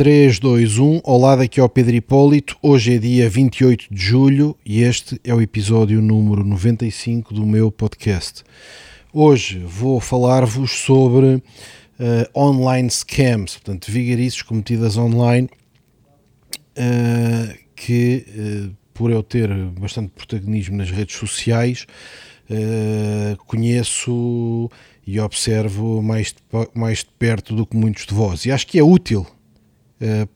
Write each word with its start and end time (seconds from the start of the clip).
3, 0.00 0.38
2, 0.38 0.78
1. 0.78 1.02
Olá, 1.04 1.36
daqui 1.36 1.60
ao 1.60 1.68
Pedro 1.68 1.94
Hipólito. 1.94 2.56
Hoje 2.62 2.94
é 2.94 2.98
dia 2.98 3.28
28 3.28 3.88
de 3.90 4.00
julho 4.00 4.56
e 4.64 4.80
este 4.80 5.20
é 5.22 5.34
o 5.34 5.42
episódio 5.42 6.00
número 6.00 6.42
95 6.42 7.34
do 7.34 7.44
meu 7.44 7.70
podcast. 7.70 8.42
Hoje 9.12 9.58
vou 9.58 10.00
falar-vos 10.00 10.70
sobre 10.70 11.34
uh, 11.34 11.42
online 12.34 12.88
scams, 12.88 13.58
portanto, 13.58 13.92
vigarices 13.92 14.40
cometidas 14.40 14.96
online 14.96 15.50
uh, 16.78 17.54
que, 17.76 18.24
uh, 18.26 18.74
por 18.94 19.10
eu 19.10 19.22
ter 19.22 19.54
bastante 19.78 20.12
protagonismo 20.12 20.78
nas 20.78 20.90
redes 20.90 21.16
sociais, 21.16 21.86
conheço 23.46 24.70
e 25.06 25.20
observo 25.20 26.00
mais 26.00 26.28
de, 26.28 26.38
mais 26.74 27.00
de 27.00 27.10
perto 27.18 27.54
do 27.54 27.66
que 27.66 27.76
muitos 27.76 28.06
de 28.06 28.14
vós. 28.14 28.46
E 28.46 28.50
acho 28.50 28.66
que 28.66 28.78
é 28.78 28.82
útil 28.82 29.26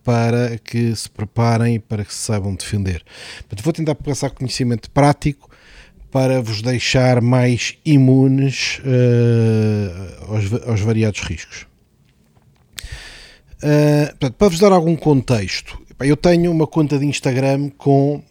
para 0.03 0.59
que 0.59 0.95
se 0.95 1.09
preparem, 1.09 1.81
para 1.81 2.05
que 2.05 2.13
se 2.13 2.21
saibam 2.21 2.55
defender. 2.55 3.03
Vou 3.63 3.73
tentar 3.73 3.95
passar 3.95 4.31
conhecimento 4.31 4.91
prático 4.91 5.51
para 6.11 6.41
vos 6.41 6.63
deixar 6.63 7.21
mais 7.21 7.77
imunes 7.85 8.79
uh, 8.81 10.33
aos, 10.33 10.69
aos, 10.69 10.81
variados 10.81 11.21
riscos. 11.23 11.67
Uh, 13.59 14.07
portanto, 14.11 14.35
para 14.35 14.49
vos 14.49 14.59
dar 14.61 14.71
algum 14.71 14.95
contexto, 14.95 15.77
eu 15.99 16.17
tenho 16.17 16.53
uma 16.53 16.69
conta 16.69 16.99
de 16.99 17.07
Instagram 17.07 17.71
com 17.77 18.23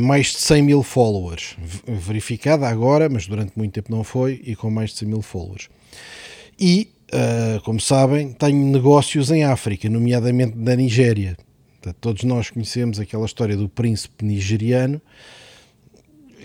mais 0.00 0.28
de 0.28 0.38
100 0.38 0.62
mil 0.62 0.82
followers, 0.82 1.54
verificada 1.86 2.66
agora, 2.66 3.10
mas 3.10 3.26
durante 3.26 3.52
muito 3.54 3.74
tempo 3.74 3.94
não 3.94 4.02
foi, 4.02 4.40
e 4.42 4.56
com 4.56 4.70
mais 4.70 4.90
de 4.90 5.00
100 5.00 5.08
mil 5.08 5.20
followers. 5.20 5.68
E, 6.58 6.88
uh, 7.12 7.60
como 7.62 7.80
sabem, 7.80 8.32
tenho 8.32 8.64
negócios 8.66 9.30
em 9.30 9.44
África, 9.44 9.88
nomeadamente 9.88 10.56
na 10.56 10.74
Nigéria. 10.74 11.36
Portanto, 11.74 11.96
todos 12.00 12.24
nós 12.24 12.50
conhecemos 12.50 12.98
aquela 12.98 13.26
história 13.26 13.56
do 13.56 13.68
príncipe 13.68 14.24
nigeriano 14.24 15.00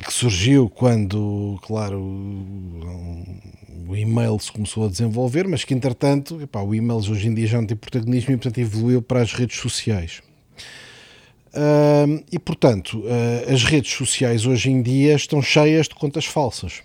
que 0.04 0.14
surgiu 0.14 0.70
quando, 0.70 1.60
claro, 1.64 2.00
o 3.88 3.96
e-mail 3.96 4.40
se 4.40 4.52
começou 4.52 4.86
a 4.86 4.90
desenvolver, 4.90 5.48
mas 5.48 5.64
que 5.64 5.74
entretanto, 5.74 6.42
epá, 6.42 6.62
o 6.62 6.74
e-mail 6.74 7.00
hoje 7.00 7.28
em 7.28 7.34
dia 7.34 7.48
já 7.48 7.58
não 7.58 7.68
tem 7.68 7.78
protagonismo 7.78 8.34
e 8.34 8.38
portanto 8.38 8.58
evoluiu 8.60 9.02
para 9.02 9.22
as 9.22 9.34
redes 9.34 9.58
sociais. 9.58 10.22
Uh, 11.54 12.24
e 12.32 12.40
portanto, 12.40 13.00
uh, 13.00 13.54
as 13.54 13.64
redes 13.64 13.92
sociais 13.92 14.46
hoje 14.46 14.72
em 14.72 14.82
dia 14.82 15.14
estão 15.14 15.42
cheias 15.42 15.88
de 15.88 15.96
contas 15.96 16.26
falsas. 16.26 16.82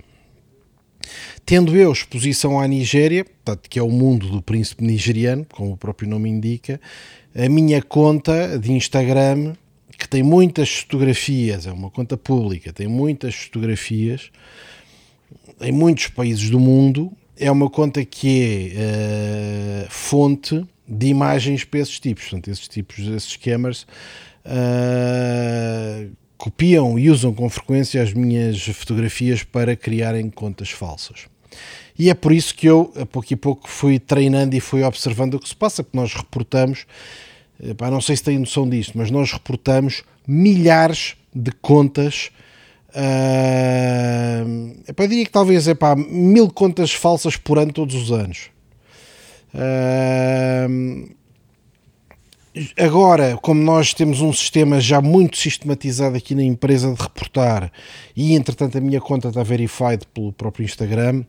Tendo 1.45 1.77
eu 1.77 1.93
exposição 1.93 2.61
à 2.61 2.67
Nigéria, 2.67 3.25
que 3.69 3.79
é 3.79 3.83
o 3.83 3.91
mundo 3.91 4.29
do 4.29 4.43
príncipe 4.43 4.85
nigeriano, 4.85 5.47
como 5.53 5.73
o 5.73 5.77
próprio 5.77 6.09
nome 6.09 6.29
indica, 6.29 6.81
a 7.35 7.49
minha 7.49 7.81
conta 7.83 8.59
de 8.59 8.73
Instagram, 8.73 9.55
que 9.99 10.09
tem 10.09 10.23
muitas 10.23 10.71
fotografias, 10.71 11.67
é 11.67 11.73
uma 11.73 11.91
conta 11.91 12.17
pública, 12.17 12.73
tem 12.73 12.87
muitas 12.87 13.35
fotografias 13.35 14.31
em 15.61 15.73
muitos 15.73 16.09
países 16.09 16.51
do 16.51 16.61
mundo, 16.61 17.13
é 17.39 17.51
uma 17.51 17.69
conta 17.71 18.05
que 18.05 18.73
é 18.77 19.85
uh, 19.87 19.91
fonte 19.91 20.65
de 20.87 21.07
imagens 21.07 21.65
para 21.65 21.81
esses 21.81 21.99
tipos. 21.99 22.25
Portanto, 22.25 22.49
esses 22.49 22.69
tipos, 22.69 22.99
esses 22.99 23.33
scammers. 23.33 23.87
Uh, 24.45 26.11
copiam 26.37 26.99
e 26.99 27.11
usam 27.11 27.33
com 27.33 27.49
frequência 27.49 28.03
as 28.03 28.13
minhas 28.13 28.63
fotografias 28.67 29.43
para 29.43 29.75
criarem 29.75 30.31
contas 30.31 30.71
falsas. 30.71 31.27
E 31.99 32.11
é 32.11 32.15
por 32.15 32.33
isso 32.33 32.55
que 32.55 32.67
eu, 32.67 32.93
a 32.97 33.07
pouco 33.07 33.33
e 33.33 33.37
pouco, 33.37 33.69
fui 33.69 33.99
treinando 33.99 34.55
e 34.55 34.61
fui 34.61 34.83
observando 34.83 35.35
o 35.35 35.41
que 35.41 35.49
se 35.49 35.57
passa, 35.57 35.83
que 35.83 35.97
nós 35.97 36.15
reportamos, 36.15 36.87
pá, 37.79 37.91
não 37.91 38.01
sei 38.01 38.17
se 38.17 38.23
têm 38.23 38.39
noção 38.39 38.69
disto, 38.69 38.97
mas 38.99 39.11
nós 39.11 39.33
reportamos 39.33 40.03
milhares 40.27 41.17
de 41.35 41.53
contas. 41.53 42.31
Uh, 42.91 44.75
eu 44.87 45.09
diria 45.09 45.25
que 45.25 45.31
talvez 45.31 45.69
é 45.69 45.75
mil 46.09 46.51
contas 46.51 46.93
falsas 46.93 47.37
por 47.37 47.59
ano 47.59 47.73
todos 47.73 47.95
os 47.95 48.13
anos. 48.13 48.51
Uh, 49.55 51.09
agora, 52.79 53.37
como 53.43 53.63
nós 53.63 53.93
temos 53.93 54.21
um 54.21 54.33
sistema 54.33 54.81
já 54.81 55.01
muito 55.01 55.37
sistematizado 55.37 56.17
aqui 56.17 56.35
na 56.35 56.43
empresa 56.43 56.93
de 56.93 57.03
reportar 57.03 57.71
e 58.15 58.35
entretanto 58.35 58.79
a 58.79 58.81
minha 58.81 59.01
conta 59.01 59.29
está 59.29 59.43
verified 59.43 60.07
pelo 60.15 60.33
próprio 60.33 60.65
Instagram, 60.65 61.25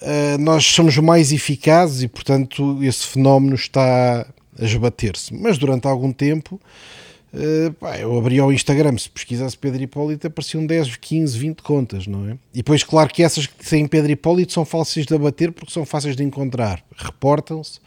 eh, 0.00 0.36
nós 0.38 0.64
somos 0.64 0.96
mais 0.98 1.32
eficazes 1.32 2.02
e, 2.02 2.08
portanto, 2.08 2.78
esse 2.82 3.06
fenómeno 3.06 3.54
está 3.54 4.26
a 4.58 4.64
esbater-se. 4.64 5.34
Mas 5.34 5.58
durante 5.58 5.86
algum 5.86 6.12
tempo, 6.12 6.60
pá, 7.80 7.98
eu 7.98 8.16
abri 8.18 8.40
o 8.40 8.52
Instagram, 8.52 8.98
se 8.98 9.08
pesquisasse 9.08 9.56
Pedro 9.56 9.82
Hipólito, 9.82 10.26
apareciam 10.26 10.66
10, 10.66 10.96
15, 10.96 11.38
20 11.38 11.62
contas, 11.62 12.06
não 12.06 12.28
é? 12.28 12.32
E 12.52 12.58
depois, 12.58 12.84
claro 12.84 13.08
que 13.08 13.22
essas 13.22 13.46
que 13.46 13.64
têm 13.64 13.86
Pedro 13.86 14.12
Hipólito 14.12 14.52
são 14.52 14.64
fáceis 14.64 15.06
de 15.06 15.14
abater 15.14 15.50
porque 15.52 15.72
são 15.72 15.86
fáceis 15.86 16.14
de 16.14 16.22
encontrar. 16.22 16.84
Reportam-se 16.96 17.80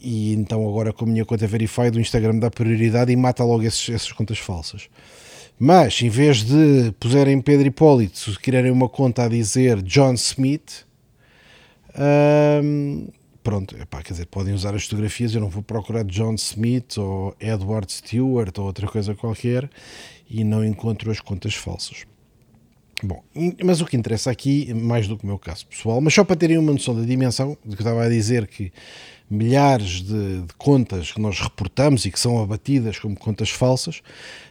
e 0.00 0.32
então 0.34 0.66
agora 0.68 0.92
com 0.92 1.04
a 1.04 1.08
minha 1.08 1.24
conta 1.24 1.46
Verify 1.46 1.90
do 1.90 2.00
Instagram 2.00 2.38
dá 2.38 2.50
prioridade 2.50 3.12
e 3.12 3.16
mata 3.16 3.44
logo 3.44 3.62
esses, 3.62 3.88
essas 3.88 4.12
contas 4.12 4.38
falsas. 4.38 4.88
Mas, 5.58 6.00
em 6.00 6.08
vez 6.08 6.42
de 6.42 6.90
puserem 6.98 7.40
Pedro 7.40 7.66
Hipólito, 7.66 8.18
se 8.18 8.38
quererem 8.38 8.70
uma 8.70 8.88
conta 8.88 9.24
a 9.24 9.28
dizer 9.28 9.82
John 9.82 10.14
Smith, 10.14 10.86
um, 12.64 13.08
pronto, 13.42 13.76
epá, 13.76 14.02
quer 14.02 14.12
dizer, 14.12 14.26
podem 14.26 14.54
usar 14.54 14.74
as 14.74 14.84
fotografias, 14.84 15.34
eu 15.34 15.40
não 15.40 15.50
vou 15.50 15.62
procurar 15.62 16.04
John 16.04 16.34
Smith 16.34 16.96
ou 16.96 17.36
Edward 17.38 17.92
Stewart 17.92 18.56
ou 18.58 18.64
outra 18.64 18.86
coisa 18.86 19.14
qualquer 19.14 19.68
e 20.30 20.44
não 20.44 20.64
encontro 20.64 21.10
as 21.10 21.20
contas 21.20 21.54
falsas. 21.54 22.06
Bom, 23.02 23.22
mas 23.64 23.80
o 23.80 23.86
que 23.86 23.96
interessa 23.96 24.30
aqui, 24.30 24.74
mais 24.74 25.08
do 25.08 25.16
que 25.16 25.24
o 25.24 25.26
meu 25.26 25.38
caso 25.38 25.66
pessoal, 25.66 26.00
mas 26.00 26.12
só 26.12 26.22
para 26.22 26.36
terem 26.36 26.58
uma 26.58 26.72
noção 26.72 26.94
da 26.94 27.02
dimensão, 27.02 27.56
do 27.64 27.74
que 27.74 27.82
estava 27.82 28.04
a 28.04 28.08
dizer 28.08 28.46
que 28.46 28.70
milhares 29.30 30.02
de, 30.02 30.42
de, 30.42 30.54
contas 30.58 31.12
que 31.12 31.20
nós 31.20 31.38
reportamos 31.38 32.04
e 32.04 32.10
que 32.10 32.18
são 32.18 32.42
abatidas 32.42 32.98
como 32.98 33.16
contas 33.16 33.48
falsas, 33.48 33.98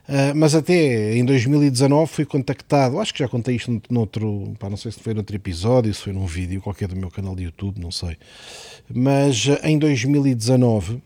uh, 0.07 0.33
mas 0.33 0.55
até 0.55 1.15
em 1.17 1.25
2019 1.25 2.09
fui 2.09 2.25
contactado, 2.25 2.97
acho 2.97 3.13
que 3.13 3.19
já 3.19 3.27
contei 3.27 3.57
isto 3.57 3.81
noutro, 3.89 4.53
pá, 4.57 4.69
não 4.69 4.77
sei 4.77 4.93
se 4.93 4.99
foi 5.01 5.13
noutro 5.13 5.35
episódio, 5.35 5.93
se 5.93 6.01
foi 6.01 6.13
num 6.13 6.25
vídeo 6.25 6.61
qualquer 6.61 6.87
do 6.87 6.95
meu 6.95 7.11
canal 7.11 7.35
de 7.35 7.43
YouTube, 7.43 7.77
não 7.79 7.91
sei, 7.91 8.17
mas 8.91 9.45
uh, 9.47 9.59
em 9.63 9.77
2019, 9.77 10.93
uh, 10.93 11.01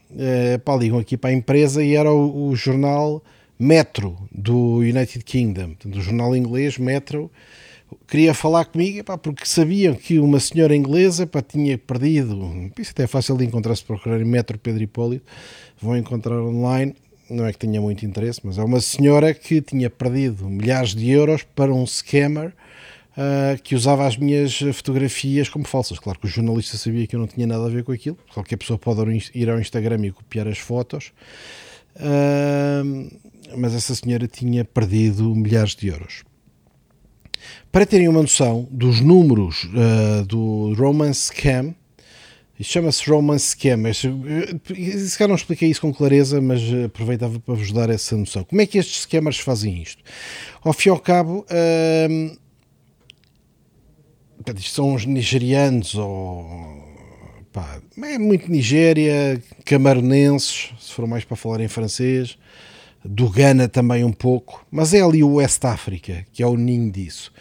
pá, 0.63 0.75
ligam 0.75 0.99
aqui 0.99 1.17
para 1.17 1.31
a 1.31 1.33
empresa 1.33 1.83
e 1.83 1.95
era 1.95 2.11
o, 2.13 2.49
o 2.49 2.55
jornal 2.55 3.23
Metro 3.63 4.17
do 4.29 4.79
United 4.79 5.23
Kingdom, 5.23 5.75
do 5.85 6.01
jornal 6.01 6.35
inglês 6.35 6.77
Metro, 6.77 7.31
queria 8.09 8.33
falar 8.33 8.65
comigo 8.65 9.17
porque 9.19 9.45
sabiam 9.45 9.95
que 9.95 10.19
uma 10.19 10.37
senhora 10.41 10.75
inglesa 10.75 11.29
tinha 11.47 11.77
perdido. 11.77 12.71
Isso 12.77 12.91
até 12.91 13.03
é 13.03 13.07
fácil 13.07 13.37
de 13.37 13.45
encontrar 13.45 13.73
se 13.77 13.85
procurarem 13.85 14.25
Metro 14.25 14.59
Pedro 14.59 14.83
Hipólito. 14.83 15.25
Vão 15.81 15.95
encontrar 15.95 16.41
online. 16.41 16.93
Não 17.29 17.45
é 17.45 17.53
que 17.53 17.59
tenha 17.59 17.79
muito 17.79 18.05
interesse, 18.05 18.41
mas 18.43 18.57
é 18.57 18.63
uma 18.63 18.81
senhora 18.81 19.33
que 19.33 19.61
tinha 19.61 19.89
perdido 19.89 20.49
milhares 20.49 20.93
de 20.93 21.09
euros 21.09 21.43
para 21.55 21.73
um 21.73 21.87
scammer 21.87 22.49
uh, 22.49 23.61
que 23.63 23.75
usava 23.75 24.05
as 24.05 24.17
minhas 24.17 24.59
fotografias 24.73 25.47
como 25.47 25.65
falsas. 25.65 25.99
Claro 25.99 26.19
que 26.19 26.25
o 26.25 26.29
jornalista 26.29 26.77
sabia 26.77 27.07
que 27.07 27.15
eu 27.15 27.19
não 27.21 27.27
tinha 27.27 27.47
nada 27.47 27.65
a 27.65 27.69
ver 27.69 27.85
com 27.85 27.93
aquilo. 27.93 28.17
Qualquer 28.33 28.57
pessoa 28.57 28.77
pode 28.77 29.31
ir 29.33 29.49
ao 29.49 29.57
Instagram 29.57 30.05
e 30.05 30.11
copiar 30.11 30.49
as 30.49 30.57
fotos. 30.57 31.13
Uh, 31.95 33.09
mas 33.55 33.73
essa 33.73 33.93
senhora 33.95 34.27
tinha 34.27 34.63
perdido 34.63 35.35
milhares 35.35 35.75
de 35.75 35.87
euros. 35.87 36.23
Para 37.71 37.85
terem 37.85 38.07
uma 38.07 38.21
noção 38.21 38.67
dos 38.71 39.01
números 39.01 39.65
uh, 39.65 40.25
do 40.25 40.73
Romance 40.75 41.27
Scam, 41.27 41.75
chama-se 42.61 43.09
Romance 43.09 43.47
Scam, 43.47 43.91
se 43.93 44.07
calhar 45.17 45.27
não 45.27 45.35
expliquei 45.35 45.69
isso 45.69 45.81
com 45.81 45.93
clareza, 45.93 46.39
mas 46.39 46.61
aproveitava 46.85 47.39
para 47.39 47.55
vos 47.55 47.71
dar 47.71 47.89
essa 47.89 48.15
noção. 48.15 48.43
Como 48.43 48.61
é 48.61 48.65
que 48.65 48.77
estes 48.77 49.01
scammers 49.01 49.39
fazem 49.39 49.81
isto? 49.81 50.01
Ao 50.63 50.71
fim 50.71 50.89
e 50.89 50.91
ao 50.91 50.99
cabo, 50.99 51.45
uh, 51.49 52.37
são 54.61 54.93
os 54.93 55.05
nigerianos 55.05 55.95
ou 55.95 56.93
pá, 57.53 57.79
é 58.01 58.17
muito 58.17 58.51
Nigéria, 58.51 59.41
camaronenses, 59.63 60.71
se 60.79 60.91
for 60.91 61.07
mais 61.07 61.23
para 61.23 61.37
falar 61.37 61.61
em 61.61 61.67
francês, 61.67 62.37
do 63.03 63.29
Ghana 63.29 63.67
também 63.67 64.03
um 64.03 64.11
pouco, 64.11 64.65
mas 64.71 64.93
é 64.93 65.01
ali 65.01 65.23
o 65.23 65.35
West 65.35 65.63
África, 65.65 66.25
que 66.31 66.41
é 66.41 66.47
o 66.47 66.55
ninho 66.55 66.91
disso. 66.91 67.31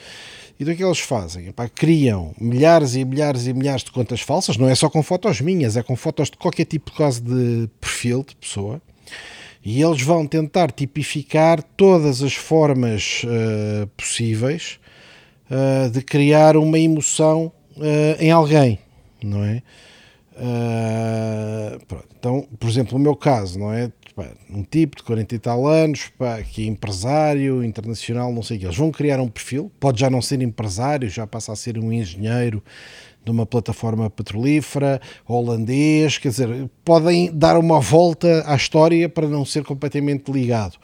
E 0.58 0.64
do 0.64 0.74
que 0.76 0.84
eles 0.84 1.00
fazem? 1.00 1.48
Epá, 1.48 1.68
criam 1.68 2.34
milhares 2.40 2.94
e 2.94 3.04
milhares 3.04 3.46
e 3.46 3.52
milhares 3.52 3.82
de 3.82 3.90
contas 3.90 4.20
falsas, 4.20 4.56
não 4.56 4.68
é 4.68 4.74
só 4.74 4.88
com 4.88 5.02
fotos 5.02 5.40
minhas, 5.40 5.76
é 5.76 5.82
com 5.82 5.96
fotos 5.96 6.30
de 6.30 6.36
qualquer 6.36 6.66
tipo 6.66 6.90
de 6.90 6.96
caso 6.96 7.22
de 7.22 7.68
perfil 7.80 8.24
de 8.26 8.36
pessoa. 8.36 8.80
E 9.64 9.80
eles 9.80 10.02
vão 10.02 10.26
tentar 10.26 10.72
tipificar 10.72 11.62
todas 11.62 12.22
as 12.22 12.34
formas 12.34 13.22
uh, 13.24 13.86
possíveis 13.96 14.80
uh, 15.50 15.90
de 15.90 16.02
criar 16.02 16.56
uma 16.56 16.78
emoção 16.78 17.52
uh, 17.76 18.20
em 18.20 18.30
alguém, 18.30 18.78
não 19.22 19.44
é? 19.44 19.62
Uh, 20.42 21.78
então, 22.18 22.48
por 22.58 22.68
exemplo, 22.68 22.98
no 22.98 23.04
meu 23.04 23.14
caso, 23.14 23.60
não 23.60 23.72
é? 23.72 23.92
um 24.50 24.62
tipo 24.62 24.96
de 24.96 25.02
40 25.04 25.34
e 25.34 25.38
tal 25.38 25.66
anos, 25.66 26.10
pá, 26.18 26.42
que 26.42 26.64
é 26.64 26.66
empresário, 26.66 27.64
internacional, 27.64 28.32
não 28.32 28.42
sei 28.42 28.56
o 28.56 28.60
que. 28.60 28.66
Eles 28.66 28.76
vão 28.76 28.90
criar 28.90 29.20
um 29.20 29.28
perfil, 29.28 29.70
pode 29.80 30.00
já 30.00 30.10
não 30.10 30.20
ser 30.20 30.42
empresário, 30.42 31.08
já 31.08 31.26
passa 31.26 31.52
a 31.52 31.56
ser 31.56 31.78
um 31.78 31.90
engenheiro 31.90 32.62
de 33.24 33.30
uma 33.30 33.46
plataforma 33.46 34.10
petrolífera, 34.10 35.00
holandês, 35.26 36.18
quer 36.18 36.28
dizer, 36.28 36.68
podem 36.84 37.30
dar 37.32 37.56
uma 37.56 37.80
volta 37.80 38.44
à 38.46 38.54
história 38.56 39.08
para 39.08 39.28
não 39.28 39.44
ser 39.44 39.64
completamente 39.64 40.30
ligado. 40.30 40.76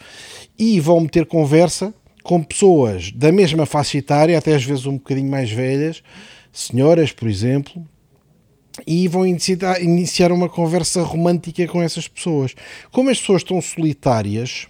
E 0.59 0.81
vão 0.81 1.01
meter 1.01 1.27
conversa 1.27 1.93
com 2.23 2.43
pessoas 2.43 3.13
da 3.13 3.33
mesma 3.33 3.67
faixa 3.67 3.99
etária, 3.99 4.39
até 4.39 4.55
às 4.55 4.65
vezes 4.65 4.87
um 4.87 4.95
bocadinho 4.95 5.31
mais 5.31 5.51
velhas, 5.51 6.03
senhoras, 6.53 7.13
por 7.13 7.29
exemplo, 7.29 7.85
e 8.87 9.09
vão 9.09 9.27
iniciar, 9.27 10.33
uma 10.33 10.49
conversa 10.49 11.03
romântica 11.03 11.67
com 11.67 11.83
essas 11.83 12.09
pessoas. 12.09 12.55
Como 12.91 13.11
as 13.11 13.21
pessoas 13.21 13.43
estão 13.43 13.61
solitárias, 13.61 14.67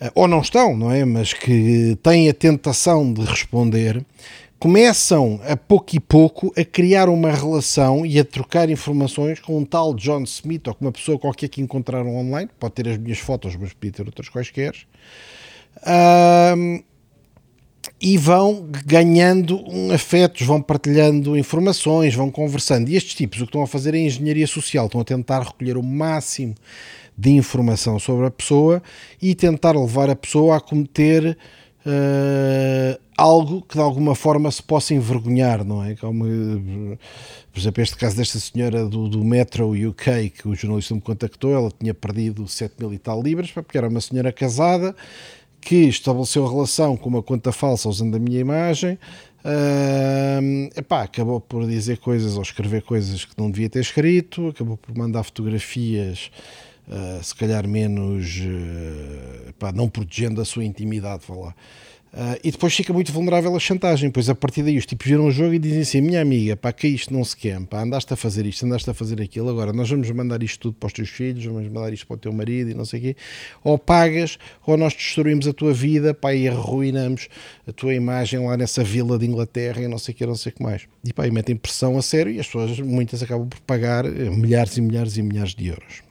eh, 0.00 0.10
ou 0.14 0.26
não 0.26 0.40
estão, 0.40 0.76
não 0.76 0.90
é? 0.90 1.04
Mas 1.04 1.32
que 1.32 1.96
têm 2.02 2.28
a 2.28 2.34
tentação 2.34 3.12
de 3.12 3.22
responder, 3.22 4.04
começam 4.58 5.40
a 5.48 5.56
pouco 5.56 5.96
e 5.96 6.00
pouco 6.00 6.52
a 6.56 6.64
criar 6.64 7.08
uma 7.08 7.30
relação 7.30 8.04
e 8.04 8.18
a 8.18 8.24
trocar 8.24 8.68
informações 8.68 9.40
com 9.40 9.58
um 9.58 9.64
tal 9.64 9.94
John 9.94 10.22
Smith 10.24 10.68
ou 10.68 10.74
com 10.74 10.84
uma 10.84 10.92
pessoa 10.92 11.18
qualquer 11.18 11.48
que 11.48 11.62
encontraram 11.62 12.14
online. 12.16 12.50
Pode 12.58 12.74
ter 12.74 12.88
as 12.88 12.98
minhas 12.98 13.18
fotos, 13.18 13.56
mas 13.56 13.72
podia 13.72 13.92
ter 13.92 14.06
outras 14.06 14.28
quaisquer. 14.28 14.74
Um, 16.56 16.82
e 18.00 18.16
vão 18.16 18.66
ganhando 18.86 19.62
um 19.68 19.92
afetos, 19.92 20.46
vão 20.46 20.62
partilhando 20.62 21.36
informações, 21.36 22.14
vão 22.14 22.30
conversando. 22.30 22.88
E 22.88 22.96
estes 22.96 23.14
tipos 23.14 23.38
o 23.38 23.42
que 23.42 23.48
estão 23.48 23.62
a 23.62 23.66
fazer 23.66 23.94
é 23.94 23.98
engenharia 23.98 24.46
social, 24.46 24.86
estão 24.86 25.00
a 25.00 25.04
tentar 25.04 25.40
recolher 25.42 25.76
o 25.76 25.82
máximo 25.82 26.54
de 27.16 27.30
informação 27.30 27.98
sobre 27.98 28.26
a 28.26 28.30
pessoa 28.30 28.82
e 29.20 29.34
tentar 29.34 29.72
levar 29.72 30.08
a 30.08 30.16
pessoa 30.16 30.56
a 30.56 30.60
cometer 30.60 31.36
uh, 31.84 33.00
algo 33.14 33.60
que 33.60 33.74
de 33.74 33.82
alguma 33.82 34.14
forma 34.14 34.50
se 34.50 34.62
possa 34.62 34.94
envergonhar, 34.94 35.62
não 35.62 35.84
é? 35.84 35.94
Como, 35.94 36.24
por 37.52 37.60
exemplo, 37.60 37.82
este 37.82 37.96
caso 37.98 38.16
desta 38.16 38.38
senhora 38.38 38.86
do, 38.86 39.08
do 39.10 39.22
Metro 39.22 39.72
UK, 39.72 40.30
que 40.30 40.48
o 40.48 40.54
jornalista 40.54 40.94
me 40.94 41.02
contactou, 41.02 41.52
ela 41.52 41.70
tinha 41.78 41.92
perdido 41.92 42.48
7 42.48 42.76
mil 42.80 42.94
e 42.94 42.98
tal 42.98 43.22
libras, 43.22 43.50
porque 43.50 43.76
era 43.76 43.88
uma 43.88 44.00
senhora 44.00 44.32
casada 44.32 44.96
que 45.60 45.88
estabeleceu 45.88 46.46
relação 46.46 46.96
com 46.96 47.08
uma 47.08 47.22
conta 47.22 47.52
falsa 47.52 47.88
usando 47.88 48.16
a 48.16 48.18
minha 48.18 48.40
imagem. 48.40 48.98
Uh, 49.44 50.68
epá, 50.76 51.02
acabou 51.02 51.40
por 51.40 51.66
dizer 51.66 51.98
coisas 51.98 52.36
ou 52.36 52.42
escrever 52.42 52.82
coisas 52.82 53.24
que 53.24 53.32
não 53.38 53.50
devia 53.50 53.70
ter 53.70 53.80
escrito, 53.80 54.48
acabou 54.48 54.76
por 54.76 54.96
mandar 54.96 55.22
fotografias, 55.22 56.30
uh, 56.86 57.22
se 57.24 57.34
calhar 57.34 57.66
menos, 57.66 58.38
uh, 58.38 59.48
epá, 59.48 59.72
não 59.72 59.88
protegendo 59.88 60.40
a 60.40 60.44
sua 60.44 60.64
intimidade. 60.64 61.22
Vá 61.26 61.34
lá. 61.36 61.54
Uh, 62.12 62.34
e 62.42 62.50
depois 62.50 62.74
fica 62.74 62.92
muito 62.92 63.12
vulnerável 63.12 63.54
à 63.54 63.58
chantagem, 63.60 64.10
pois 64.10 64.28
a 64.28 64.34
partir 64.34 64.64
daí 64.64 64.76
os 64.76 64.84
tipos 64.84 65.06
viram 65.06 65.26
o 65.26 65.30
jogo 65.30 65.54
e 65.54 65.60
dizem 65.60 65.82
assim: 65.82 66.00
minha 66.00 66.20
amiga, 66.20 66.56
pá, 66.56 66.72
que 66.72 66.88
isto 66.88 67.14
não 67.14 67.22
se 67.22 67.36
quer, 67.36 67.56
andaste 67.72 68.12
a 68.12 68.16
fazer 68.16 68.44
isto, 68.46 68.66
andaste 68.66 68.90
a 68.90 68.94
fazer 68.94 69.22
aquilo, 69.22 69.48
agora 69.48 69.72
nós 69.72 69.88
vamos 69.88 70.10
mandar 70.10 70.42
isto 70.42 70.58
tudo 70.58 70.74
para 70.74 70.88
os 70.88 70.92
teus 70.92 71.08
filhos, 71.08 71.44
vamos 71.44 71.70
mandar 71.70 71.92
isto 71.92 72.08
para 72.08 72.14
o 72.14 72.18
teu 72.18 72.32
marido 72.32 72.68
e 72.68 72.74
não 72.74 72.84
sei 72.84 72.98
o 72.98 73.02
quê, 73.02 73.16
ou 73.62 73.78
pagas, 73.78 74.38
ou 74.66 74.76
nós 74.76 74.92
destruímos 74.92 75.46
a 75.46 75.52
tua 75.52 75.72
vida, 75.72 76.12
pá, 76.12 76.34
e 76.34 76.48
arruinamos 76.48 77.28
a 77.64 77.72
tua 77.72 77.94
imagem 77.94 78.44
lá 78.44 78.56
nessa 78.56 78.82
vila 78.82 79.16
de 79.16 79.26
Inglaterra 79.26 79.80
e 79.80 79.86
não 79.86 79.98
sei 79.98 80.12
o 80.12 80.16
que, 80.16 80.26
não 80.26 80.34
sei 80.34 80.50
o 80.50 80.54
que 80.56 80.62
mais. 80.64 80.88
E 81.04 81.12
pá, 81.12 81.28
e 81.28 81.30
metem 81.30 81.54
pressão 81.54 81.96
a 81.96 82.02
sério 82.02 82.32
e 82.32 82.40
as 82.40 82.46
pessoas, 82.46 82.80
muitas 82.80 83.22
acabam 83.22 83.48
por 83.48 83.60
pagar 83.60 84.04
eh, 84.04 84.30
milhares 84.30 84.76
e 84.76 84.80
milhares 84.80 85.16
e 85.16 85.22
milhares 85.22 85.54
de 85.54 85.68
euros, 85.68 86.02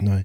não 0.00 0.14
é? 0.14 0.24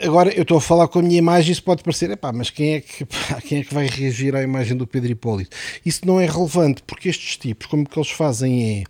Agora 0.00 0.32
eu 0.34 0.42
estou 0.42 0.58
a 0.58 0.60
falar 0.60 0.88
com 0.88 0.98
a 0.98 1.02
minha 1.02 1.18
imagem, 1.18 1.52
isso 1.52 1.62
pode 1.62 1.82
parecer, 1.82 2.10
epá, 2.10 2.32
mas 2.32 2.50
quem 2.50 2.74
é, 2.74 2.80
que, 2.80 3.04
pá, 3.04 3.40
quem 3.42 3.60
é 3.60 3.64
que 3.64 3.74
vai 3.74 3.86
reagir 3.86 4.34
à 4.34 4.42
imagem 4.42 4.76
do 4.76 4.86
Pedro 4.86 5.10
Hipólito? 5.10 5.56
Isso 5.84 6.06
não 6.06 6.20
é 6.20 6.26
relevante, 6.26 6.82
porque 6.86 7.08
estes 7.08 7.36
tipos, 7.36 7.66
como 7.66 7.88
que 7.88 7.98
eles 7.98 8.10
fazem 8.10 8.84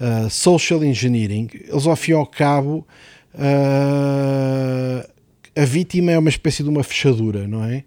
é 0.00 0.24
uh, 0.26 0.30
social 0.30 0.82
engineering, 0.84 1.48
eles 1.52 1.86
ao 1.86 1.96
fim 1.96 2.12
e 2.12 2.14
ao 2.14 2.26
cabo, 2.26 2.86
uh, 3.34 5.08
a 5.54 5.64
vítima 5.64 6.12
é 6.12 6.18
uma 6.18 6.30
espécie 6.30 6.62
de 6.62 6.68
uma 6.68 6.82
fechadura, 6.82 7.48
não 7.48 7.64
é? 7.64 7.84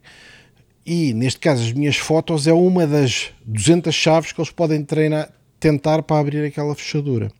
E 0.85 1.13
neste 1.13 1.39
caso, 1.39 1.61
as 1.61 1.71
minhas 1.71 1.97
fotos 1.97 2.47
é 2.47 2.53
uma 2.53 2.87
das 2.87 3.31
200 3.45 3.93
chaves 3.93 4.31
que 4.31 4.41
eles 4.41 4.49
podem 4.49 4.83
treinar, 4.83 5.31
tentar 5.59 6.01
para 6.01 6.19
abrir 6.19 6.45
aquela 6.45 6.73
fechadura, 6.73 7.31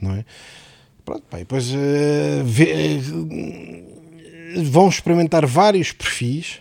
não 0.00 0.12
é? 0.12 0.24
Pronto, 1.04 1.24
pá, 1.28 1.38
e 1.38 1.40
depois 1.40 1.68
uh, 1.72 2.44
vê, 2.44 3.00
vão 4.56 4.88
experimentar 4.88 5.46
vários 5.46 5.92
perfis, 5.92 6.60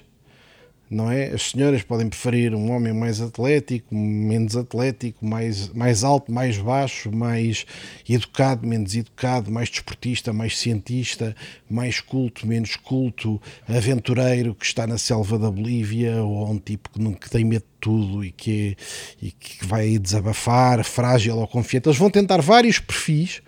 não 0.92 1.10
é? 1.10 1.28
As 1.28 1.52
senhoras 1.52 1.84
podem 1.84 2.10
preferir 2.10 2.54
um 2.54 2.70
homem 2.70 2.92
mais 2.92 3.22
atlético, 3.22 3.96
menos 3.96 4.58
atlético, 4.58 5.26
mais, 5.26 5.70
mais 5.70 6.04
alto, 6.04 6.30
mais 6.30 6.58
baixo, 6.58 7.10
mais 7.10 7.66
educado, 8.10 8.68
menos 8.68 8.94
educado, 8.94 9.50
mais 9.50 9.70
desportista, 9.70 10.34
mais 10.34 10.58
cientista, 10.60 11.34
mais 11.70 12.02
culto, 12.02 12.46
menos 12.46 12.76
culto, 12.76 13.42
aventureiro 13.70 14.54
que 14.54 14.66
está 14.66 14.86
na 14.86 14.98
selva 14.98 15.40
da 15.40 15.50
Bolívia, 15.50 16.22
ou 16.22 16.52
um 16.52 16.60
tipo 16.60 16.90
que, 16.90 17.02
não, 17.02 17.14
tem 17.14 17.46
medo 17.46 17.64
de 17.64 17.80
tudo 17.80 18.26
e 18.26 18.32
que, 18.32 18.76
e 19.22 19.32
que 19.32 19.66
vai 19.66 19.98
desabafar, 19.98 20.84
frágil 20.84 21.38
ou 21.38 21.48
confiante. 21.48 21.88
Eles 21.88 21.98
vão 21.98 22.10
tentar 22.10 22.42
vários 22.42 22.80
perfis 22.80 23.42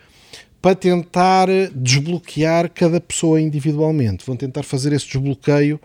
para 0.63 0.75
tentar 0.75 1.49
desbloquear 1.75 2.71
cada 2.73 3.01
pessoa 3.01 3.41
individualmente. 3.41 4.25
Vão 4.25 4.37
tentar 4.37 4.63
fazer 4.63 4.93
esse 4.93 5.05
desbloqueio 5.07 5.77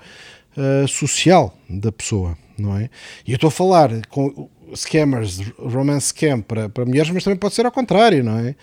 uh, 0.57 0.87
social 0.87 1.53
da 1.69 1.91
pessoa, 1.91 2.39
não 2.57 2.77
é? 2.79 2.89
E 3.27 3.33
eu 3.33 3.35
estou 3.35 3.49
a 3.49 3.51
falar 3.51 3.91
com 4.07 4.49
scammers, 4.77 5.41
romance 5.59 6.11
scam 6.11 6.41
para, 6.41 6.69
para 6.69 6.87
mulheres, 6.87 7.11
mas 7.11 7.25
também 7.25 7.37
pode 7.37 7.55
ser 7.55 7.67
ao 7.67 7.73
contrário, 7.73 8.23
não 8.23 8.39
é? 8.39 8.55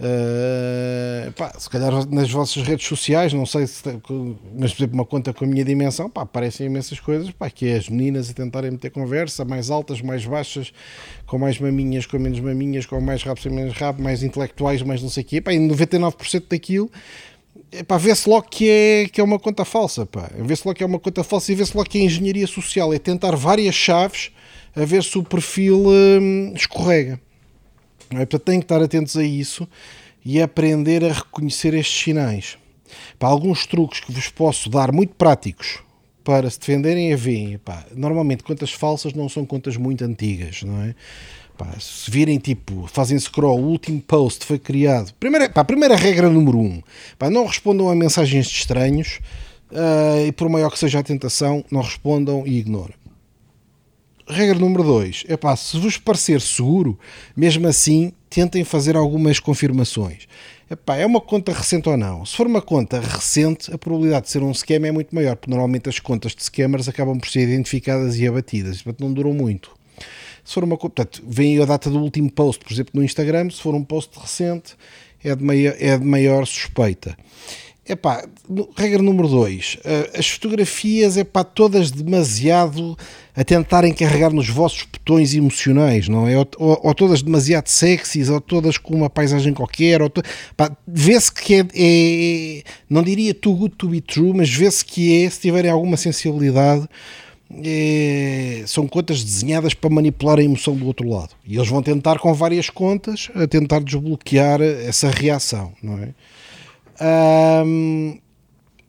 Uh, 0.00 1.30
pá, 1.32 1.52
se 1.56 1.70
calhar 1.70 1.92
nas 2.10 2.30
vossas 2.30 2.62
redes 2.62 2.86
sociais, 2.86 3.32
não 3.32 3.46
sei 3.46 3.66
se, 3.66 3.82
mas 4.58 4.72
por 4.72 4.80
exemplo, 4.80 4.94
uma 4.94 5.04
conta 5.04 5.32
com 5.32 5.44
a 5.44 5.48
minha 5.48 5.64
dimensão, 5.64 6.10
pá, 6.10 6.22
aparecem 6.22 6.66
imensas 6.66 6.98
coisas, 6.98 7.30
pá, 7.30 7.48
que 7.48 7.66
é 7.66 7.76
as 7.76 7.88
meninas 7.88 8.28
a 8.28 8.32
tentarem 8.32 8.70
meter 8.70 8.90
conversa, 8.90 9.44
mais 9.44 9.70
altas, 9.70 10.00
mais 10.00 10.24
baixas, 10.24 10.72
com 11.26 11.38
mais 11.38 11.58
maminhas, 11.58 12.06
com 12.06 12.18
menos 12.18 12.40
maminhas, 12.40 12.86
com 12.86 13.00
mais 13.00 13.22
rápido, 13.22 13.44
sem 13.44 13.52
menos 13.52 13.74
rápido, 13.74 14.02
mais 14.02 14.22
intelectuais, 14.22 14.82
mais 14.82 15.02
não 15.02 15.10
sei 15.10 15.22
o 15.22 15.26
quê, 15.26 15.40
pá, 15.40 15.52
e 15.52 15.58
99% 15.58 16.44
daquilo 16.48 16.90
pá, 17.86 17.96
vê-se 17.96 18.28
logo 18.28 18.48
que 18.48 18.68
é, 18.68 19.08
que 19.08 19.20
é 19.20 19.24
uma 19.24 19.38
conta 19.38 19.64
falsa, 19.64 20.04
pá, 20.04 20.30
vê-se 20.36 20.66
logo 20.66 20.76
que 20.76 20.82
é 20.82 20.86
uma 20.86 20.98
conta 20.98 21.22
falsa 21.24 21.52
e 21.52 21.54
vê-se 21.54 21.76
logo 21.76 21.88
que 21.88 21.98
é 21.98 22.02
engenharia 22.02 22.46
social, 22.46 22.92
é 22.92 22.98
tentar 22.98 23.34
várias 23.36 23.74
chaves 23.74 24.30
a 24.74 24.84
ver 24.84 25.02
se 25.02 25.16
o 25.18 25.22
perfil 25.22 25.84
hum, 25.86 26.52
escorrega. 26.54 27.20
É? 28.12 28.26
Portanto, 28.26 28.44
têm 28.44 28.58
que 28.60 28.64
estar 28.64 28.82
atentos 28.82 29.16
a 29.16 29.24
isso 29.24 29.68
e 30.24 30.40
aprender 30.40 31.04
a 31.04 31.12
reconhecer 31.12 31.74
estes 31.74 32.02
sinais. 32.02 32.58
Para 33.18 33.28
alguns 33.28 33.66
truques 33.66 34.00
que 34.00 34.12
vos 34.12 34.28
posso 34.28 34.68
dar, 34.68 34.92
muito 34.92 35.14
práticos, 35.14 35.80
para 36.22 36.48
se 36.48 36.58
defenderem 36.58 37.12
a 37.12 37.16
ver, 37.16 37.58
pá, 37.58 37.84
normalmente 37.94 38.42
contas 38.42 38.72
falsas 38.72 39.12
não 39.12 39.28
são 39.28 39.44
contas 39.44 39.76
muito 39.76 40.04
antigas, 40.04 40.62
não 40.62 40.82
é? 40.82 40.94
Pá, 41.56 41.74
se 41.78 42.10
virem 42.10 42.38
tipo, 42.38 42.86
fazem 42.86 43.18
scroll, 43.18 43.60
o 43.60 43.68
último 43.68 44.00
post 44.00 44.44
foi 44.44 44.58
criado. 44.58 45.12
Primeira, 45.14 45.48
pá, 45.50 45.64
primeira 45.64 45.96
regra 45.96 46.28
número 46.28 46.58
um: 46.58 46.82
pá, 47.18 47.28
não 47.28 47.46
respondam 47.46 47.88
a 47.90 47.94
mensagens 47.94 48.46
de 48.46 48.56
estranhos 48.56 49.20
uh, 49.70 50.26
e, 50.26 50.32
por 50.32 50.48
maior 50.48 50.70
que 50.70 50.78
seja 50.78 51.00
a 51.00 51.02
tentação, 51.02 51.64
não 51.70 51.82
respondam 51.82 52.46
e 52.46 52.58
ignorem. 52.58 53.01
Regra 54.32 54.58
número 54.58 54.82
2. 54.82 55.24
É 55.28 55.36
pá, 55.36 55.54
se 55.54 55.78
vos 55.78 55.98
parecer 55.98 56.40
seguro, 56.40 56.98
mesmo 57.36 57.68
assim, 57.68 58.12
tentem 58.30 58.64
fazer 58.64 58.96
algumas 58.96 59.38
confirmações. 59.38 60.26
Epá, 60.70 60.96
é 60.96 61.04
uma 61.04 61.20
conta 61.20 61.52
recente 61.52 61.86
ou 61.88 61.98
não? 61.98 62.24
Se 62.24 62.34
for 62.34 62.46
uma 62.46 62.62
conta 62.62 62.98
recente, 62.98 63.72
a 63.74 63.76
probabilidade 63.76 64.24
de 64.24 64.32
ser 64.32 64.42
um 64.42 64.54
scam 64.54 64.86
é 64.86 64.90
muito 64.90 65.14
maior, 65.14 65.36
porque 65.36 65.50
normalmente 65.50 65.90
as 65.90 65.98
contas 65.98 66.34
de 66.34 66.42
scammers 66.42 66.88
acabam 66.88 67.18
por 67.18 67.28
ser 67.28 67.42
identificadas 67.42 68.18
e 68.18 68.26
abatidas, 68.26 68.80
portanto 68.80 69.04
não 69.04 69.12
duram 69.12 69.34
muito. 69.34 69.70
Se 70.42 70.54
for 70.54 70.64
uma 70.64 70.78
portanto, 70.78 71.22
vem 71.26 71.60
a 71.60 71.66
data 71.66 71.90
do 71.90 72.00
último 72.00 72.30
post, 72.32 72.64
por 72.64 72.72
exemplo, 72.72 72.92
no 72.94 73.04
Instagram, 73.04 73.50
se 73.50 73.60
for 73.60 73.74
um 73.74 73.84
post 73.84 74.18
recente, 74.18 74.74
é 75.22 75.36
de 75.36 75.44
maior, 75.44 75.76
é 75.78 75.98
de 75.98 76.04
maior 76.06 76.46
suspeita. 76.46 77.16
Epá, 77.88 78.24
regra 78.76 79.02
número 79.02 79.26
2. 79.26 79.78
Eh, 79.84 80.10
as 80.16 80.28
fotografias, 80.28 81.16
epá, 81.16 81.42
todas 81.42 81.90
demasiado 81.90 82.96
a 83.34 83.42
tentarem 83.42 83.92
carregar 83.92 84.32
nos 84.32 84.48
vossos 84.48 84.84
botões 84.84 85.34
emocionais, 85.34 86.08
não 86.08 86.28
é? 86.28 86.38
Ou, 86.38 86.46
ou, 86.58 86.80
ou 86.80 86.94
todas 86.94 87.22
demasiado 87.22 87.66
sexys, 87.66 88.28
ou 88.28 88.40
todas 88.40 88.78
com 88.78 88.94
uma 88.94 89.10
paisagem 89.10 89.52
qualquer. 89.52 90.08
To... 90.10 90.22
Vê-se 90.86 91.32
que 91.32 91.54
é, 91.54 91.66
é, 91.74 92.62
Não 92.88 93.02
diria 93.02 93.34
too 93.34 93.56
good 93.56 93.74
to 93.74 93.88
be 93.88 94.00
true, 94.00 94.32
mas 94.32 94.48
vê-se 94.48 94.84
que 94.84 95.24
é, 95.24 95.28
se 95.28 95.40
tiverem 95.40 95.70
alguma 95.70 95.96
sensibilidade, 95.96 96.88
é, 97.64 98.62
são 98.64 98.86
contas 98.86 99.24
desenhadas 99.24 99.74
para 99.74 99.90
manipular 99.90 100.38
a 100.38 100.42
emoção 100.42 100.76
do 100.76 100.86
outro 100.86 101.08
lado. 101.08 101.30
E 101.44 101.56
eles 101.56 101.68
vão 101.68 101.82
tentar 101.82 102.20
com 102.20 102.32
várias 102.32 102.70
contas 102.70 103.28
a 103.34 103.44
tentar 103.48 103.80
desbloquear 103.80 104.62
essa 104.62 105.10
reação, 105.10 105.72
não 105.82 105.98
é? 105.98 106.10
Um, 107.02 108.18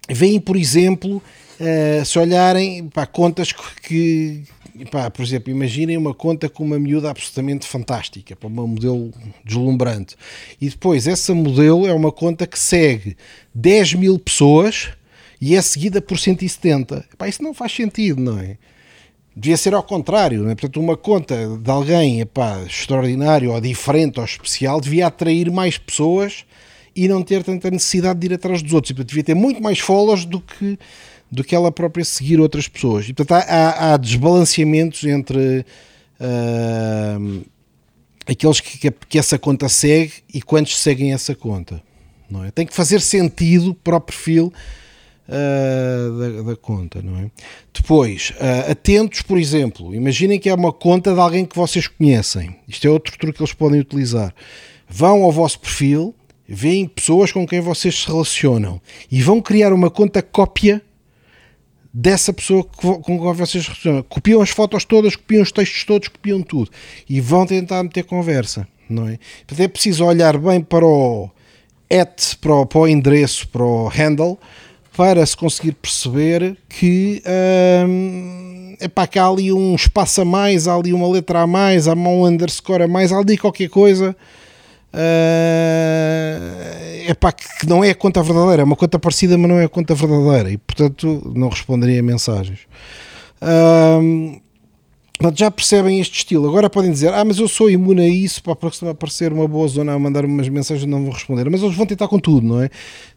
veem, 0.09 0.39
por 0.39 0.55
exemplo, 0.55 1.17
uh, 1.59 2.05
se 2.05 2.19
olharem 2.19 2.87
para 2.87 3.07
contas 3.07 3.51
que, 3.51 4.43
pá, 4.91 5.09
por 5.09 5.23
exemplo, 5.23 5.49
imaginem 5.49 5.97
uma 5.97 6.13
conta 6.13 6.47
com 6.47 6.63
uma 6.63 6.77
miúda 6.77 7.09
absolutamente 7.09 7.65
fantástica, 7.65 8.35
para 8.35 8.47
uma 8.47 8.67
modelo 8.67 9.11
deslumbrante. 9.43 10.15
E 10.61 10.69
depois, 10.69 11.07
essa 11.07 11.33
modelo 11.33 11.87
é 11.87 11.93
uma 11.93 12.11
conta 12.11 12.45
que 12.45 12.59
segue 12.59 13.17
10 13.55 13.95
mil 13.95 14.19
pessoas 14.19 14.89
e 15.41 15.55
é 15.55 15.61
seguida 15.61 16.01
por 16.01 16.19
170. 16.19 17.05
Pá, 17.17 17.27
isso 17.27 17.41
não 17.41 17.53
faz 17.53 17.75
sentido, 17.75 18.21
não 18.21 18.39
é? 18.39 18.57
Devia 19.35 19.57
ser 19.57 19.73
ao 19.73 19.81
contrário, 19.81 20.43
não 20.43 20.51
é? 20.51 20.55
Portanto, 20.55 20.79
uma 20.79 20.95
conta 20.95 21.57
de 21.57 21.71
alguém 21.71 22.21
epá, 22.21 22.61
extraordinário 22.61 23.51
ou 23.51 23.59
diferente 23.59 24.19
ou 24.19 24.25
especial 24.25 24.79
devia 24.79 25.07
atrair 25.07 25.49
mais 25.49 25.75
pessoas 25.75 26.45
e 26.95 27.07
não 27.07 27.23
ter 27.23 27.43
tanta 27.43 27.69
necessidade 27.71 28.19
de 28.19 28.27
ir 28.27 28.33
atrás 28.33 28.61
dos 28.61 28.73
outros. 28.73 28.91
E, 28.91 28.93
portanto, 28.93 29.09
devia 29.09 29.23
ter 29.23 29.33
muito 29.35 29.61
mais 29.61 29.79
followers 29.79 30.25
do 30.25 30.39
que 30.39 30.77
do 31.33 31.43
que 31.43 31.55
ela 31.55 31.71
própria 31.71 32.05
seguir 32.05 32.39
outras 32.39 32.67
pessoas. 32.67 33.09
E, 33.09 33.13
portanto, 33.13 33.43
há, 33.49 33.93
há 33.93 33.97
desbalanceamentos 33.97 35.03
entre 35.03 35.65
uh, 36.19 37.45
aqueles 38.27 38.59
que, 38.59 38.91
que, 38.91 39.17
essa 39.17 39.39
conta 39.39 39.67
segue 39.67 40.13
e 40.31 40.41
quantos 40.43 40.77
seguem 40.77 41.11
essa 41.11 41.33
conta. 41.33 41.81
Não 42.29 42.45
é? 42.45 42.51
Tem 42.51 42.67
que 42.67 42.73
fazer 42.73 43.01
sentido 43.01 43.73
para 43.73 43.97
o 43.97 44.01
perfil 44.01 44.53
uh, 45.27 46.43
da, 46.43 46.51
da, 46.51 46.55
conta. 46.55 47.01
Não 47.01 47.17
é? 47.17 47.31
Depois, 47.73 48.31
uh, 48.35 48.71
atentos, 48.71 49.23
por 49.23 49.39
exemplo, 49.39 49.93
imaginem 49.93 50.39
que 50.39 50.49
é 50.49 50.53
uma 50.53 50.71
conta 50.71 51.15
de 51.15 51.19
alguém 51.19 51.45
que 51.45 51.55
vocês 51.55 51.87
conhecem. 51.87 52.55
Isto 52.67 52.87
é 52.87 52.91
outro 52.91 53.17
truque 53.17 53.37
que 53.37 53.43
eles 53.43 53.53
podem 53.53 53.79
utilizar. 53.79 54.33
Vão 54.87 55.23
ao 55.23 55.31
vosso 55.31 55.59
perfil, 55.59 56.13
veem 56.53 56.87
pessoas 56.87 57.31
com 57.31 57.47
quem 57.47 57.59
vocês 57.59 58.01
se 58.01 58.07
relacionam 58.07 58.79
e 59.11 59.21
vão 59.21 59.41
criar 59.41 59.73
uma 59.73 59.89
conta 59.89 60.21
cópia 60.21 60.81
dessa 61.93 62.33
pessoa 62.33 62.63
com 62.63 63.01
quem 63.01 63.33
vocês 63.33 63.67
relacionam. 63.67 64.03
Copiam 64.03 64.41
as 64.41 64.49
fotos 64.49 64.85
todas, 64.85 65.15
copiam 65.15 65.43
os 65.43 65.51
textos 65.51 65.83
todos, 65.83 66.07
copiam 66.07 66.41
tudo 66.41 66.71
e 67.09 67.19
vão 67.19 67.45
tentar 67.45 67.83
meter 67.83 68.03
conversa, 68.03 68.67
não 68.89 69.07
é? 69.07 69.19
Portanto, 69.45 69.59
é 69.59 69.67
preciso 69.67 70.05
olhar 70.05 70.37
bem 70.37 70.61
para 70.61 70.85
o 70.85 71.29
at, 71.91 72.35
para 72.39 72.53
o, 72.53 72.65
para 72.65 72.79
o 72.79 72.87
endereço, 72.87 73.47
para 73.47 73.63
o 73.63 73.87
handle, 73.87 74.39
para 74.95 75.25
se 75.25 75.35
conseguir 75.35 75.73
perceber 75.73 76.57
que 76.69 77.21
hum, 77.87 78.75
que 79.09 79.19
há 79.19 79.27
ali 79.27 79.51
um 79.51 79.75
espaço 79.75 80.21
a 80.21 80.25
mais, 80.25 80.67
há 80.67 80.75
ali 80.75 80.93
uma 80.93 81.07
letra 81.07 81.41
a 81.41 81.47
mais, 81.47 81.87
há 81.87 81.93
um 81.93 82.25
underscore 82.25 82.83
a 82.83 82.87
mais, 82.87 83.11
há 83.11 83.17
ali 83.17 83.37
qualquer 83.37 83.69
coisa 83.69 84.15
uh, 84.93 84.99
epá, 87.09 87.31
que 87.31 87.67
não 87.67 87.83
é 87.83 87.89
a 87.89 87.95
conta 87.95 88.21
verdadeira, 88.21 88.61
é 88.61 88.65
uma 88.65 88.75
conta 88.75 88.99
parecida, 88.99 89.37
mas 89.37 89.49
não 89.49 89.59
é 89.59 89.65
a 89.65 89.69
conta 89.69 89.95
verdadeira 89.95 90.51
e 90.51 90.57
portanto 90.57 91.31
não 91.35 91.49
responderia 91.49 91.99
a 91.99 92.03
mensagens. 92.03 92.59
Uh, 93.41 94.41
já 95.35 95.49
percebem 95.49 95.99
este 95.99 96.17
estilo. 96.17 96.47
Agora 96.49 96.69
podem 96.69 96.91
dizer, 96.91 97.13
ah, 97.13 97.23
mas 97.23 97.39
eu 97.39 97.47
sou 97.47 97.69
imune 97.69 98.01
a 98.01 98.09
isso, 98.09 98.43
para 98.43 98.57
aparecer 98.91 99.31
uma 99.31 99.47
boa 99.47 99.67
zona 99.67 99.93
a 99.93 99.99
mandar 99.99 100.25
umas 100.25 100.49
mensagens, 100.49 100.85
não 100.85 101.03
vou 101.03 101.13
responder. 101.13 101.49
Mas 101.49 101.61
eles 101.61 101.75
vão 101.75 101.85
tentar 101.85 102.07
com 102.07 102.19
tudo, 102.19 102.45
não 102.45 102.61
é? 102.61 102.69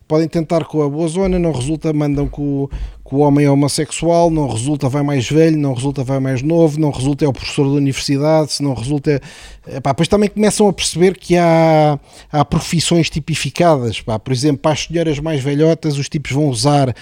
Podem 0.07 0.29
tentar 0.29 0.65
com 0.65 0.83
a 0.83 0.89
boa 0.89 1.09
zona, 1.09 1.39
não 1.39 1.53
resulta, 1.53 1.93
mandam 1.93 2.29
com, 2.29 2.69
com 3.03 3.17
o 3.17 3.19
homem 3.21 3.49
homossexual, 3.49 4.31
não 4.31 4.49
resulta, 4.49 4.89
vai 4.89 5.03
mais 5.03 5.29
velho, 5.29 5.59
não 5.59 5.75
resulta, 5.75 6.05
vai 6.05 6.21
mais 6.21 6.43
novo, 6.43 6.79
não 6.79 6.91
resulta, 6.91 7.25
é 7.25 7.29
o 7.29 7.33
professor 7.33 7.65
da 7.65 7.77
universidade, 7.77 8.53
se 8.53 8.63
não 8.63 8.75
resulta. 8.75 9.21
Epá, 9.67 9.91
depois 9.91 10.09
também 10.09 10.29
começam 10.29 10.69
a 10.69 10.73
perceber 10.73 11.17
que 11.17 11.37
há, 11.37 11.99
há 12.31 12.45
profissões 12.45 13.11
tipificadas, 13.11 14.01
pá. 14.01 14.19
por 14.19 14.33
exemplo, 14.33 14.59
para 14.59 14.73
as 14.73 14.85
senhoras 14.85 15.19
mais 15.19 15.43
velhotas, 15.43 15.99
os 15.99 16.09
tipos 16.09 16.33
vão 16.33 16.49
usar 16.49 16.95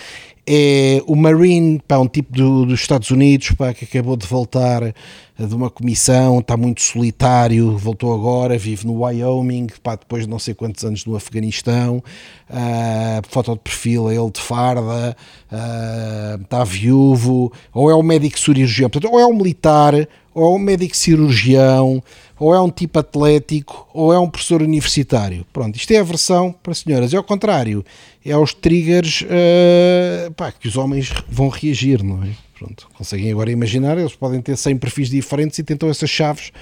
é 0.46 1.02
o 1.06 1.16
Marine, 1.16 1.80
pá, 1.88 1.98
um 1.98 2.06
tipo 2.06 2.32
do, 2.32 2.66
dos 2.66 2.80
Estados 2.80 3.10
Unidos 3.10 3.52
pá, 3.52 3.72
que 3.72 3.84
acabou 3.84 4.16
de 4.16 4.26
voltar 4.26 4.94
de 5.38 5.54
uma 5.54 5.68
comissão, 5.68 6.38
está 6.38 6.56
muito 6.56 6.80
solitário, 6.80 7.76
voltou 7.76 8.14
agora, 8.14 8.56
vive 8.56 8.86
no 8.86 9.02
Wyoming, 9.02 9.66
pá, 9.82 9.96
depois 9.96 10.24
de 10.24 10.30
não 10.30 10.38
sei 10.38 10.54
quantos 10.54 10.84
anos 10.84 11.04
no 11.04 11.16
Afeganistão, 11.16 12.02
uh, 12.48 13.28
foto 13.28 13.52
de 13.54 13.58
perfil, 13.58 14.10
ele 14.12 14.30
de 14.30 14.40
farda, 14.40 15.16
uh, 15.50 16.40
está 16.40 16.62
viúvo, 16.62 17.52
ou 17.72 17.90
é 17.90 17.94
o 17.94 18.02
médico 18.02 18.38
cirurgião, 18.38 18.88
portanto, 18.88 19.12
ou 19.12 19.18
é 19.18 19.26
um 19.26 19.34
militar, 19.34 19.94
ou 20.32 20.44
é 20.44 20.56
um 20.56 20.58
médico 20.58 20.96
cirurgião, 20.96 22.00
ou 22.38 22.54
é 22.54 22.60
um 22.60 22.70
tipo 22.70 22.98
atlético, 22.98 23.88
ou 23.92 24.12
é 24.12 24.18
um 24.18 24.28
professor 24.28 24.62
universitário. 24.62 25.46
Pronto, 25.52 25.76
isto 25.76 25.90
é 25.92 25.98
a 25.98 26.02
versão 26.02 26.52
para 26.52 26.74
senhoras. 26.74 27.14
É 27.14 27.16
ao 27.16 27.22
contrário, 27.22 27.84
é 28.24 28.32
aos 28.32 28.52
triggers 28.52 29.22
uh, 29.22 30.32
pá, 30.32 30.52
que 30.52 30.66
os 30.68 30.76
homens 30.76 31.12
vão 31.28 31.48
reagir, 31.48 32.02
não 32.02 32.22
é? 32.22 32.43
Pronto, 32.58 32.88
conseguem 32.94 33.32
agora 33.32 33.50
imaginar, 33.50 33.98
eles 33.98 34.14
podem 34.14 34.40
ter 34.40 34.56
100 34.56 34.76
perfis 34.78 35.10
diferentes 35.10 35.58
e 35.58 35.64
tentam 35.64 35.88
essas 35.88 36.08
chaves 36.08 36.52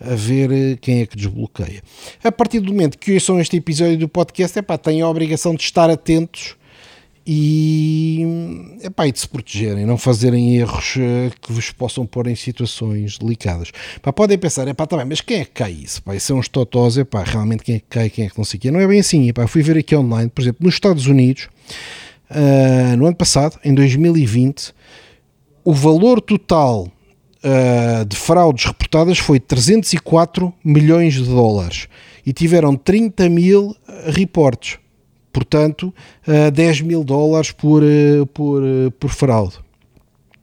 a 0.00 0.14
ver 0.14 0.50
eh, 0.50 0.78
quem 0.80 1.00
é 1.00 1.06
que 1.06 1.16
desbloqueia. 1.16 1.82
A 2.24 2.32
partir 2.32 2.60
do 2.60 2.72
momento 2.72 2.98
que 2.98 3.12
ouçam 3.12 3.40
este 3.40 3.56
episódio 3.56 3.98
do 3.98 4.08
podcast, 4.08 4.58
é 4.58 4.62
pá, 4.62 4.78
têm 4.78 5.02
a 5.02 5.08
obrigação 5.08 5.54
de 5.54 5.62
estar 5.62 5.90
atentos 5.90 6.56
e, 7.26 8.26
epá, 8.82 9.06
e 9.06 9.12
de 9.12 9.20
se 9.20 9.28
protegerem, 9.28 9.84
não 9.84 9.98
fazerem 9.98 10.56
erros 10.56 10.96
uh, 10.96 11.30
que 11.40 11.52
vos 11.52 11.70
possam 11.70 12.06
pôr 12.06 12.26
em 12.26 12.34
situações 12.34 13.18
delicadas. 13.18 13.70
Pá, 14.00 14.12
podem 14.12 14.38
pensar, 14.38 14.66
epá, 14.68 14.86
tá 14.86 14.96
bem, 14.96 15.06
mas 15.06 15.20
quem 15.20 15.40
é 15.40 15.44
que 15.44 15.52
cai 15.52 15.72
isso? 15.72 16.02
Pá, 16.02 16.16
isso 16.16 16.32
é 16.32 16.34
uns 16.34 16.48
totós, 16.48 16.96
epá, 16.96 17.22
realmente 17.22 17.62
quem 17.62 17.76
é 17.76 17.78
que 17.78 17.86
cai, 17.88 18.10
quem 18.10 18.26
é 18.26 18.30
que 18.30 18.38
não 18.38 18.44
sei 18.44 18.58
o 18.58 18.60
quê. 18.60 18.70
Não 18.70 18.80
é 18.80 18.86
bem 18.86 19.00
assim, 19.00 19.28
epá, 19.28 19.46
fui 19.46 19.62
ver 19.62 19.76
aqui 19.76 19.94
online, 19.94 20.30
por 20.30 20.40
exemplo, 20.40 20.64
nos 20.64 20.74
Estados 20.74 21.06
Unidos, 21.06 21.48
uh, 22.30 22.96
no 22.96 23.06
ano 23.06 23.16
passado, 23.16 23.58
em 23.62 23.74
2020, 23.74 24.72
o 25.70 25.72
valor 25.72 26.20
total 26.20 26.88
uh, 27.44 28.04
de 28.04 28.16
fraudes 28.16 28.64
reportadas 28.64 29.18
foi 29.18 29.38
304 29.38 30.52
milhões 30.64 31.14
de 31.14 31.22
dólares 31.22 31.86
e 32.26 32.32
tiveram 32.32 32.74
30 32.74 33.28
mil 33.28 33.76
reportes 34.06 34.80
portanto, 35.32 35.94
uh, 36.26 36.50
10 36.50 36.80
mil 36.80 37.04
dólares 37.04 37.52
por, 37.52 37.84
uh, 37.84 38.26
por, 38.34 38.62
por 38.98 39.10
fraude. 39.10 39.54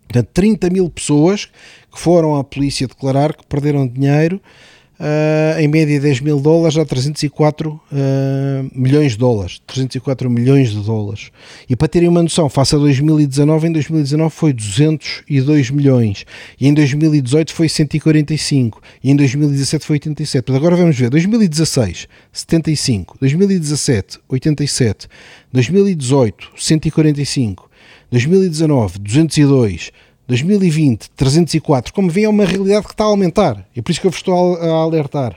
Portanto, 0.08 0.30
30 0.34 0.70
mil 0.70 0.90
pessoas 0.90 1.50
que 1.92 2.00
foram 2.00 2.38
à 2.38 2.44
polícia 2.46 2.88
declarar 2.88 3.36
que 3.36 3.46
perderam 3.46 3.86
dinheiro 3.86 4.40
Uh, 5.00 5.60
em 5.60 5.68
média 5.68 6.00
10 6.00 6.22
mil 6.22 6.40
dólares 6.40 6.76
a 6.76 6.84
304 6.84 7.70
uh, 7.70 7.80
milhões 8.74 9.12
de 9.12 9.20
dólares. 9.20 9.62
304 9.68 10.28
milhões 10.28 10.72
de 10.72 10.80
dólares. 10.82 11.30
E 11.70 11.76
para 11.76 11.88
terem 11.88 12.10
uma 12.10 12.24
noção, 12.24 12.50
face 12.50 12.76
a 12.76 12.80
2019 12.80 13.68
em 13.68 13.72
2019 13.74 14.34
foi 14.34 14.54
202 14.54 15.70
milhões. 15.70 16.26
E 16.60 16.68
em 16.68 16.74
2018 16.74 17.54
foi 17.54 17.70
145 17.70 18.82
e 19.04 19.12
em 19.12 19.16
2017 19.16 19.86
foi 19.86 19.96
87 19.96 20.46
mas 20.48 20.58
agora 20.58 20.76
vamos 20.76 20.98
ver, 20.98 21.10
2016 21.10 22.08
75, 22.32 23.18
2017 23.20 24.20
87 24.28 25.08
2018 25.54 26.52
145 26.58 27.70
2019 28.12 29.00
202 29.00 29.92
2020, 30.28 31.10
304. 31.16 31.94
Como 31.94 32.10
vêem, 32.10 32.26
é 32.26 32.30
uma 32.30 32.46
realidade 32.46 32.86
que 32.86 32.94
está 32.94 33.06
a 33.06 33.08
aumentar. 33.08 33.66
É 33.76 33.82
por 33.82 33.92
isso 33.92 34.02
que 34.02 34.08
eu 34.08 34.12
vos 34.12 34.20
estou 34.20 34.56
a 34.58 34.84
alertar. 34.84 35.36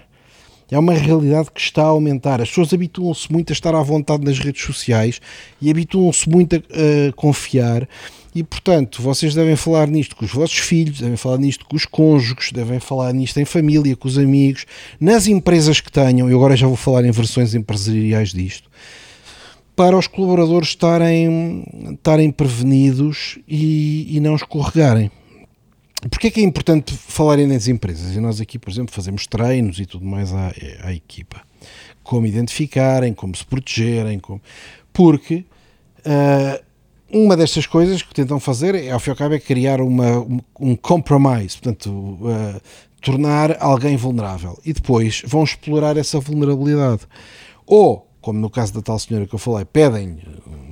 É 0.71 0.79
uma 0.79 0.95
realidade 0.95 1.51
que 1.51 1.61
está 1.61 1.83
a 1.83 1.87
aumentar. 1.87 2.41
As 2.41 2.49
pessoas 2.49 2.73
habituam-se 2.73 3.31
muito 3.33 3.53
a 3.53 3.55
estar 3.55 3.75
à 3.75 3.83
vontade 3.83 4.25
nas 4.25 4.39
redes 4.39 4.63
sociais 4.63 5.21
e 5.61 5.71
habituam-se 5.71 6.29
muito 6.29 6.57
a, 6.57 6.59
a 6.59 7.13
confiar. 7.13 7.89
E, 8.33 8.45
portanto, 8.45 9.03
vocês 9.03 9.35
devem 9.35 9.57
falar 9.57 9.89
nisto 9.89 10.15
com 10.15 10.25
os 10.25 10.31
vossos 10.33 10.59
filhos, 10.59 11.01
devem 11.01 11.17
falar 11.17 11.39
nisto 11.39 11.65
com 11.67 11.75
os 11.75 11.85
cônjuges, 11.85 12.53
devem 12.53 12.79
falar 12.79 13.13
nisto 13.13 13.41
em 13.41 13.45
família, 13.45 13.97
com 13.97 14.07
os 14.07 14.17
amigos, 14.17 14.65
nas 15.01 15.27
empresas 15.27 15.81
que 15.81 15.91
tenham. 15.91 16.31
Eu 16.31 16.37
agora 16.37 16.57
já 16.57 16.69
vou 16.69 16.77
falar 16.77 17.05
em 17.05 17.11
versões 17.11 17.55
empresariais 17.55 18.33
disto 18.33 18.71
para 19.81 19.97
os 19.97 20.07
colaboradores 20.07 20.69
estarem, 20.69 21.65
estarem 21.95 22.31
prevenidos 22.31 23.39
e, 23.49 24.15
e 24.15 24.21
não 24.21 24.37
escorregarem. 24.37 25.11
Porquê 26.11 26.27
é 26.27 26.31
que 26.31 26.41
é 26.41 26.43
importante 26.43 26.93
falarem 26.95 27.47
nas 27.47 27.67
empresas? 27.67 28.15
E 28.15 28.21
nós 28.21 28.43
aqui, 28.43 28.59
por 28.59 28.71
exemplo, 28.71 28.95
fazemos 28.95 29.27
treinos 29.27 29.81
e 29.81 29.87
tudo 29.87 30.05
mais 30.05 30.35
à, 30.35 30.53
à 30.83 30.93
equipa. 30.93 31.41
Como 32.03 32.27
identificarem, 32.27 33.15
como 33.15 33.35
se 33.35 33.43
protegerem, 33.47 34.19
como... 34.19 34.43
porque 34.93 35.47
uh, 36.01 36.63
uma 37.11 37.35
destas 37.35 37.67
coisas 37.67 38.03
que 38.03 38.13
tentam 38.13 38.39
fazer, 38.39 38.75
é, 38.75 38.91
ao 38.91 39.01
fim 39.01 39.09
e 39.09 39.13
ao 39.13 39.17
cabo, 39.17 39.35
é 39.35 39.41
criar 39.41 39.81
uma, 39.81 40.19
um, 40.19 40.41
um 40.61 40.77
compromise, 40.77 41.57
portanto, 41.57 41.89
uh, 41.89 42.61
tornar 43.01 43.57
alguém 43.59 43.97
vulnerável. 43.97 44.59
E 44.63 44.75
depois 44.75 45.23
vão 45.25 45.43
explorar 45.43 45.97
essa 45.97 46.21
vulnerabilidade. 46.21 47.01
Ou 47.65 48.10
como 48.21 48.39
no 48.39 48.51
caso 48.51 48.75
da 48.75 48.83
tal 48.83 48.99
senhora 48.99 49.27
que 49.27 49.35
eu 49.35 49.39
falei, 49.39 49.65
pedem 49.65 50.19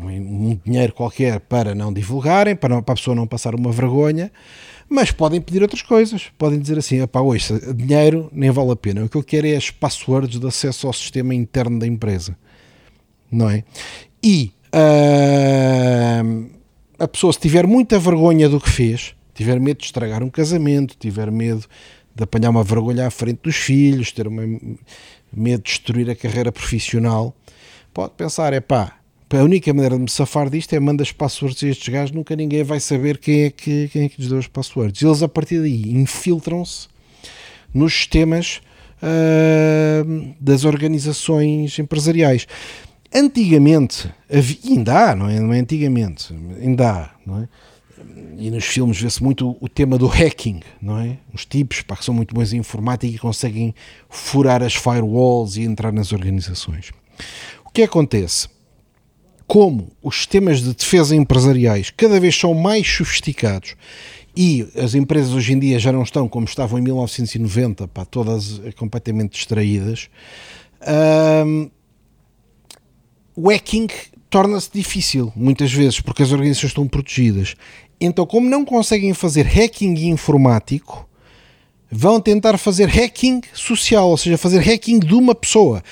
um, 0.00 0.06
um 0.50 0.60
dinheiro 0.64 0.92
qualquer 0.92 1.40
para 1.40 1.74
não 1.74 1.92
divulgarem, 1.92 2.54
para, 2.54 2.74
não, 2.74 2.82
para 2.82 2.92
a 2.92 2.96
pessoa 2.96 3.14
não 3.14 3.26
passar 3.26 3.54
uma 3.54 3.72
vergonha, 3.72 4.30
mas 4.88 5.10
podem 5.10 5.40
pedir 5.40 5.62
outras 5.62 5.82
coisas. 5.82 6.30
Podem 6.38 6.58
dizer 6.58 6.78
assim: 6.78 7.06
pá, 7.06 7.20
hoje, 7.20 7.58
dinheiro 7.74 8.28
nem 8.32 8.50
vale 8.50 8.72
a 8.72 8.76
pena. 8.76 9.04
O 9.04 9.08
que 9.08 9.16
eu 9.16 9.22
quero 9.22 9.46
é 9.46 9.56
as 9.56 9.70
passwords 9.70 10.38
de 10.38 10.46
acesso 10.46 10.86
ao 10.86 10.92
sistema 10.92 11.34
interno 11.34 11.78
da 11.78 11.86
empresa. 11.86 12.36
Não 13.30 13.50
é? 13.50 13.64
E 14.22 14.52
uh, 14.74 16.50
a 16.98 17.06
pessoa, 17.06 17.32
se 17.32 17.38
tiver 17.38 17.66
muita 17.66 17.98
vergonha 17.98 18.48
do 18.48 18.60
que 18.60 18.70
fez, 18.70 19.14
tiver 19.34 19.60
medo 19.60 19.78
de 19.78 19.84
estragar 19.84 20.22
um 20.22 20.30
casamento, 20.30 20.96
tiver 20.98 21.30
medo 21.30 21.66
de 22.18 22.24
apanhar 22.24 22.50
uma 22.50 22.64
vergonha 22.64 23.06
à 23.06 23.10
frente 23.10 23.40
dos 23.44 23.56
filhos, 23.56 24.10
ter 24.10 24.26
uma, 24.26 24.42
medo 25.32 25.62
de 25.62 25.70
destruir 25.70 26.10
a 26.10 26.16
carreira 26.16 26.50
profissional, 26.50 27.34
pode 27.94 28.14
pensar: 28.14 28.52
é 28.52 28.60
pá, 28.60 28.96
a 29.30 29.36
única 29.36 29.72
maneira 29.72 29.94
de 29.94 30.02
me 30.02 30.10
safar 30.10 30.50
disto 30.50 30.72
é 30.74 30.80
mandar 30.80 31.04
as 31.04 31.12
passwords 31.12 31.62
a 31.62 31.68
estes 31.68 31.88
gajos, 31.88 32.10
nunca 32.10 32.34
ninguém 32.34 32.64
vai 32.64 32.80
saber 32.80 33.18
quem 33.18 33.44
é 33.44 33.50
que, 33.50 33.88
quem 33.88 34.04
é 34.04 34.08
que 34.08 34.20
lhes 34.20 34.28
deu 34.28 34.38
as 34.38 34.48
passwords. 34.48 35.00
Eles, 35.00 35.22
a 35.22 35.28
partir 35.28 35.60
daí, 35.60 35.92
infiltram-se 35.92 36.88
nos 37.72 37.94
sistemas 37.94 38.60
uh, 39.00 40.34
das 40.40 40.64
organizações 40.64 41.78
empresariais. 41.78 42.48
Antigamente, 43.14 44.12
havia, 44.30 44.58
ainda 44.66 45.10
há, 45.10 45.14
não 45.14 45.30
é? 45.30 45.38
Não 45.38 45.52
é 45.52 45.60
antigamente, 45.60 46.34
ainda 46.60 46.90
há, 46.90 47.10
não 47.24 47.42
é? 47.42 47.48
E 48.38 48.50
nos 48.50 48.64
filmes 48.64 49.00
vê-se 49.00 49.22
muito 49.22 49.56
o, 49.60 49.68
tema 49.68 49.98
do 49.98 50.06
hacking, 50.06 50.60
não 50.80 50.98
é? 50.98 51.18
Os 51.34 51.44
tipos 51.44 51.82
pá, 51.82 51.96
que 51.96 52.04
são 52.04 52.14
muito 52.14 52.34
bons 52.34 52.52
em 52.52 52.58
informática 52.58 53.12
e 53.12 53.18
conseguem 53.18 53.74
furar 54.08 54.62
as 54.62 54.74
firewalls 54.74 55.56
e 55.56 55.62
entrar 55.62 55.92
nas 55.92 56.12
organizações. 56.12 56.90
O 57.64 57.70
que 57.70 57.82
acontece? 57.82 58.48
Como 59.46 59.90
os 60.02 60.16
sistemas 60.16 60.62
de 60.62 60.72
defesa 60.74 61.16
empresariais 61.16 61.90
cada 61.90 62.20
vez 62.20 62.36
são 62.36 62.54
mais 62.54 62.86
sofisticados 62.86 63.74
e 64.36 64.68
as 64.76 64.94
empresas 64.94 65.32
hoje 65.32 65.52
em 65.52 65.58
dia 65.58 65.80
já 65.80 65.90
não 65.90 66.04
estão 66.04 66.28
como 66.28 66.46
estavam 66.46 66.78
em 66.78 66.82
1990, 66.82 67.88
pá, 67.88 68.04
todas 68.04 68.60
completamente 68.76 69.32
distraídas, 69.32 70.08
hum, 71.44 71.70
o 73.34 73.50
hacking 73.50 73.88
torna-se 74.30 74.70
difícil, 74.72 75.32
muitas 75.34 75.72
vezes, 75.72 76.00
porque 76.00 76.22
as 76.22 76.32
organizações 76.32 76.70
estão 76.70 76.86
protegidas. 76.86 77.54
Então, 78.00 78.26
como 78.26 78.48
não 78.48 78.64
conseguem 78.64 79.12
fazer 79.14 79.46
hacking 79.46 80.08
informático, 80.08 81.08
vão 81.90 82.20
tentar 82.20 82.58
fazer 82.58 82.88
hacking 82.88 83.40
social, 83.52 84.08
ou 84.08 84.16
seja, 84.16 84.38
fazer 84.38 84.60
hacking 84.60 85.00
de 85.00 85.14
uma 85.14 85.34
pessoa. 85.34 85.82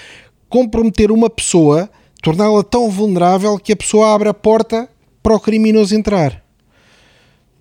Comprometer 0.49 1.11
uma 1.11 1.31
pessoa, 1.31 1.91
torná-la 2.23 2.63
tão 2.63 2.91
vulnerável 2.91 3.59
que 3.59 3.73
a 3.73 3.77
pessoa 3.77 4.15
abre 4.15 4.29
a 4.29 4.35
porta 4.35 4.89
para 5.23 5.35
o 5.35 5.41
criminoso 5.41 5.95
entrar. 5.95 6.45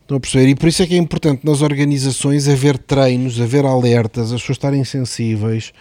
Estão 0.01 0.17
a 0.17 0.19
perceber? 0.19 0.49
E 0.49 0.55
por 0.55 0.67
isso 0.67 0.83
é 0.83 0.85
que 0.85 0.93
é 0.93 0.97
importante 0.97 1.43
nas 1.43 1.61
organizações 1.61 2.47
haver 2.47 2.77
treinos, 2.77 3.41
haver 3.41 3.65
alertas, 3.65 4.31
as 4.31 4.41
pessoas 4.41 4.57
estarem 4.57 4.83
sensíveis 4.83 5.73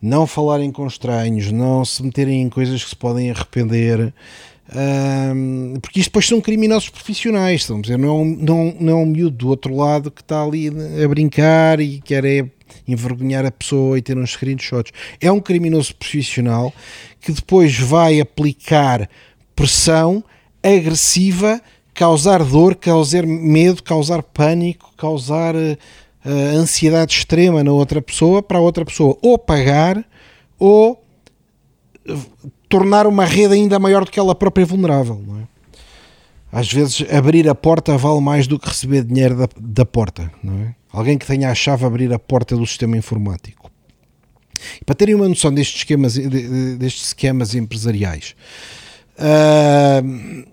não 0.00 0.26
falarem 0.26 0.70
com 0.70 0.86
estranhos, 0.86 1.52
não 1.52 1.84
se 1.84 2.02
meterem 2.02 2.42
em 2.42 2.48
coisas 2.48 2.82
que 2.82 2.90
se 2.90 2.96
podem 2.96 3.30
arrepender, 3.30 4.12
um, 4.72 5.74
porque 5.82 5.98
isto 5.98 6.10
depois 6.10 6.26
são 6.26 6.40
criminosos 6.40 6.88
profissionais, 6.88 7.62
estão 7.62 7.78
a 7.78 7.80
dizer, 7.80 7.98
não, 7.98 8.24
não, 8.24 8.76
não 8.78 8.92
é 8.92 9.02
um 9.02 9.06
miúdo 9.06 9.36
do 9.36 9.48
outro 9.48 9.74
lado 9.74 10.10
que 10.10 10.20
está 10.20 10.42
ali 10.42 10.68
a 10.68 11.08
brincar 11.08 11.80
e 11.80 12.00
quer 12.00 12.24
é 12.24 12.46
envergonhar 12.86 13.44
a 13.44 13.50
pessoa 13.50 13.98
e 13.98 14.02
ter 14.02 14.16
uns 14.16 14.32
screenshots. 14.32 14.92
É 15.20 15.30
um 15.30 15.40
criminoso 15.40 15.94
profissional 15.94 16.72
que 17.20 17.32
depois 17.32 17.76
vai 17.76 18.20
aplicar 18.20 19.08
pressão 19.56 20.22
agressiva, 20.62 21.60
causar 21.92 22.44
dor, 22.44 22.76
causar 22.76 23.26
medo, 23.26 23.82
causar 23.82 24.22
pânico, 24.22 24.92
causar 24.96 25.54
uh, 26.24 26.58
ansiedade 26.58 27.12
extrema 27.12 27.62
na 27.64 27.72
outra 27.72 28.00
pessoa 28.00 28.42
para 28.42 28.58
a 28.58 28.60
outra 28.60 28.84
pessoa 28.84 29.16
ou 29.22 29.38
pagar 29.38 30.04
ou 30.58 31.02
tornar 32.68 33.06
uma 33.06 33.24
rede 33.24 33.54
ainda 33.54 33.78
maior 33.78 34.04
do 34.04 34.10
que 34.10 34.18
ela 34.18 34.34
própria 34.34 34.64
vulnerável. 34.64 35.22
Não 35.26 35.40
é? 35.40 35.42
Às 36.52 36.72
vezes 36.72 37.04
abrir 37.12 37.48
a 37.48 37.54
porta 37.54 37.96
vale 37.96 38.20
mais 38.20 38.46
do 38.46 38.58
que 38.58 38.68
receber 38.68 39.04
dinheiro 39.04 39.36
da, 39.36 39.48
da 39.58 39.86
porta. 39.86 40.30
Não 40.42 40.54
é? 40.60 40.74
Alguém 40.92 41.16
que 41.16 41.26
tenha 41.26 41.50
a 41.50 41.54
chave 41.54 41.84
abrir 41.84 42.12
a 42.12 42.18
porta 42.18 42.56
do 42.56 42.66
sistema 42.66 42.96
informático. 42.96 43.70
E 44.80 44.84
para 44.84 44.94
terem 44.94 45.14
uma 45.14 45.28
noção 45.28 45.52
destes 45.52 45.78
esquemas, 45.78 46.14
destes 46.16 47.08
esquemas 47.08 47.54
empresariais, 47.54 48.34
uh, 49.16 50.44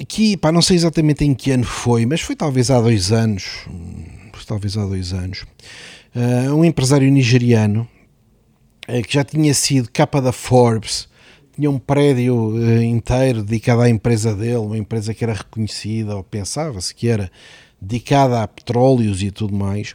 aqui, 0.00 0.36
pá, 0.36 0.50
não 0.52 0.62
sei 0.62 0.76
exatamente 0.76 1.24
em 1.24 1.34
que 1.34 1.50
ano 1.50 1.64
foi, 1.64 2.06
mas 2.06 2.20
foi 2.20 2.36
talvez 2.36 2.70
há 2.70 2.80
dois 2.80 3.12
anos, 3.12 3.66
talvez 4.46 4.76
há 4.76 4.84
dois 4.84 5.12
anos, 5.12 5.44
uh, 6.14 6.54
um 6.54 6.64
empresário 6.64 7.10
nigeriano 7.10 7.88
uh, 8.88 9.02
que 9.02 9.14
já 9.14 9.24
tinha 9.24 9.52
sido 9.52 9.90
capa 9.92 10.20
da 10.20 10.32
Forbes, 10.32 11.08
tinha 11.54 11.70
um 11.70 11.78
prédio 11.78 12.50
uh, 12.50 12.82
inteiro 12.82 13.42
dedicado 13.42 13.82
à 13.82 13.90
empresa 13.90 14.34
dele, 14.34 14.56
uma 14.56 14.78
empresa 14.78 15.12
que 15.12 15.24
era 15.24 15.34
reconhecida, 15.34 16.16
ou 16.16 16.22
pensava-se 16.22 16.94
que 16.94 17.08
era 17.08 17.30
dedicada 17.80 18.42
a 18.42 18.48
petróleos 18.48 19.22
e 19.22 19.30
tudo 19.30 19.54
mais, 19.54 19.94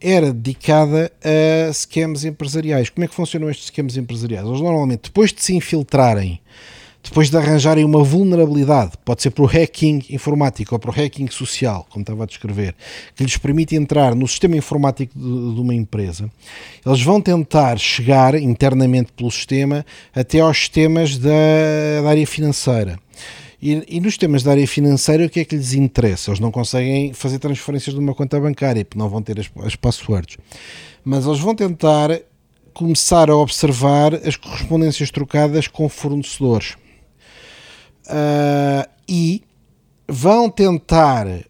era 0.00 0.32
dedicada 0.32 1.10
a 1.24 1.70
esquemas 1.70 2.24
empresariais. 2.24 2.90
Como 2.90 3.04
é 3.04 3.08
que 3.08 3.14
funcionam 3.14 3.48
estes 3.48 3.66
esquemas 3.66 3.96
empresariais? 3.96 4.46
Eles 4.46 4.60
normalmente, 4.60 5.04
depois 5.04 5.32
de 5.32 5.42
se 5.42 5.54
infiltrarem 5.54 6.40
depois 7.02 7.28
de 7.28 7.36
arranjarem 7.36 7.84
uma 7.84 8.02
vulnerabilidade, 8.04 8.92
pode 9.04 9.22
ser 9.22 9.30
para 9.30 9.42
o 9.42 9.46
hacking 9.46 10.04
informático 10.10 10.74
ou 10.74 10.78
para 10.78 10.90
o 10.90 10.94
hacking 10.94 11.28
social, 11.28 11.84
como 11.90 12.02
estava 12.02 12.22
a 12.22 12.26
descrever, 12.26 12.74
que 13.16 13.24
lhes 13.24 13.36
permite 13.36 13.74
entrar 13.74 14.14
no 14.14 14.26
sistema 14.28 14.56
informático 14.56 15.12
de, 15.18 15.54
de 15.54 15.60
uma 15.60 15.74
empresa, 15.74 16.30
eles 16.86 17.02
vão 17.02 17.20
tentar 17.20 17.76
chegar 17.78 18.36
internamente 18.36 19.12
pelo 19.12 19.30
sistema 19.30 19.84
até 20.14 20.40
aos 20.40 20.56
sistemas 20.56 21.18
da, 21.18 21.30
da 22.02 22.08
área 22.08 22.26
financeira. 22.26 22.98
E, 23.60 23.96
e, 23.96 24.00
nos 24.00 24.16
temas 24.16 24.42
da 24.42 24.52
área 24.52 24.66
financeira, 24.66 25.24
o 25.24 25.30
que 25.30 25.40
é 25.40 25.44
que 25.44 25.54
lhes 25.54 25.72
interessa? 25.72 26.30
Eles 26.30 26.40
não 26.40 26.50
conseguem 26.50 27.12
fazer 27.12 27.38
transferências 27.38 27.94
de 27.94 28.00
uma 28.00 28.12
conta 28.12 28.40
bancária, 28.40 28.84
porque 28.84 28.98
não 28.98 29.08
vão 29.08 29.22
ter 29.22 29.38
as, 29.38 29.48
as 29.64 29.76
passwords. 29.76 30.36
Mas 31.04 31.26
eles 31.26 31.38
vão 31.38 31.54
tentar 31.54 32.10
começar 32.74 33.30
a 33.30 33.36
observar 33.36 34.14
as 34.14 34.34
correspondências 34.34 35.12
trocadas 35.12 35.68
com 35.68 35.88
fornecedores 35.88 36.74
uh, 38.06 38.88
e 39.08 39.42
vão 40.08 40.50
tentar 40.50 41.26
uh, 41.26 41.42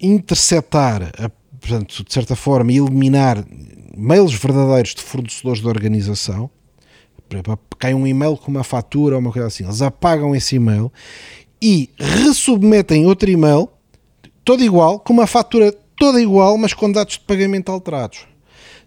interceptar, 0.00 1.02
uh, 1.02 1.30
portanto, 1.60 2.04
de 2.04 2.12
certa 2.12 2.36
forma, 2.36 2.72
eliminar 2.72 3.44
mails 3.96 4.34
verdadeiros 4.34 4.94
de 4.94 5.02
fornecedores 5.02 5.60
da 5.60 5.68
organização. 5.68 6.50
Cai 7.78 7.94
um 7.94 8.06
e-mail 8.06 8.36
com 8.36 8.50
uma 8.50 8.62
fatura 8.62 9.16
ou 9.16 9.20
uma 9.20 9.32
coisa 9.32 9.48
assim, 9.48 9.64
eles 9.64 9.82
apagam 9.82 10.36
esse 10.36 10.56
e-mail 10.56 10.92
e 11.60 11.90
resubmetem 11.98 13.06
outro 13.06 13.28
e-mail, 13.28 13.68
todo 14.44 14.62
igual, 14.62 15.00
com 15.00 15.12
uma 15.12 15.26
fatura 15.26 15.72
toda 15.96 16.20
igual, 16.20 16.56
mas 16.58 16.74
com 16.74 16.90
dados 16.92 17.14
de 17.14 17.20
pagamento 17.20 17.72
alterados 17.72 18.26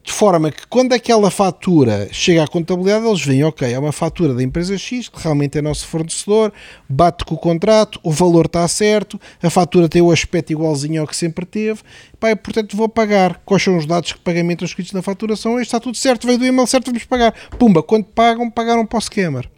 de 0.08 0.14
forma 0.14 0.50
que 0.50 0.66
quando 0.68 0.94
aquela 0.94 1.30
fatura 1.30 2.08
chega 2.14 2.42
à 2.42 2.48
contabilidade, 2.48 3.06
eles 3.06 3.26
veem, 3.26 3.44
ok, 3.44 3.70
é 3.70 3.78
uma 3.78 3.92
fatura 3.92 4.34
da 4.34 4.42
empresa 4.42 4.78
X, 4.78 5.10
que 5.10 5.22
realmente 5.22 5.58
é 5.58 5.62
nosso 5.62 5.86
fornecedor, 5.86 6.54
bate 6.88 7.26
com 7.26 7.36
o 7.36 7.38
contrato, 7.38 8.00
o 8.02 8.10
valor 8.10 8.46
está 8.46 8.66
certo, 8.70 9.20
a 9.44 9.50
fatura 9.50 9.90
tem 9.90 10.02
o 10.02 10.10
aspecto 10.10 10.54
igualzinho 10.54 11.02
ao 11.02 11.08
que 11.08 11.14
sempre 11.16 11.46
teve, 11.46 11.82
pá, 12.22 12.34
portanto 12.38 12.78
vou 12.78 12.88
pagar. 12.88 13.42
Quais 13.44 13.62
são 13.62 13.76
os 13.76 13.86
dados 13.86 14.12
de 14.12 14.18
pagamento 14.20 14.64
escritos 14.64 14.94
na 14.94 15.02
fatura? 15.02 15.36
São 15.36 15.60
está 15.60 15.78
tudo 15.78 15.98
certo, 15.98 16.26
veio 16.26 16.40
do 16.40 16.46
e-mail 16.46 16.66
certo, 16.68 16.86
vamos 16.86 17.04
pagar. 17.04 17.34
Pumba, 17.60 17.84
quando 17.84 18.06
pagam, 18.06 18.50
pagaram 18.50 18.86
para 18.86 19.00
o 19.00 19.02
scammer. 19.02 19.50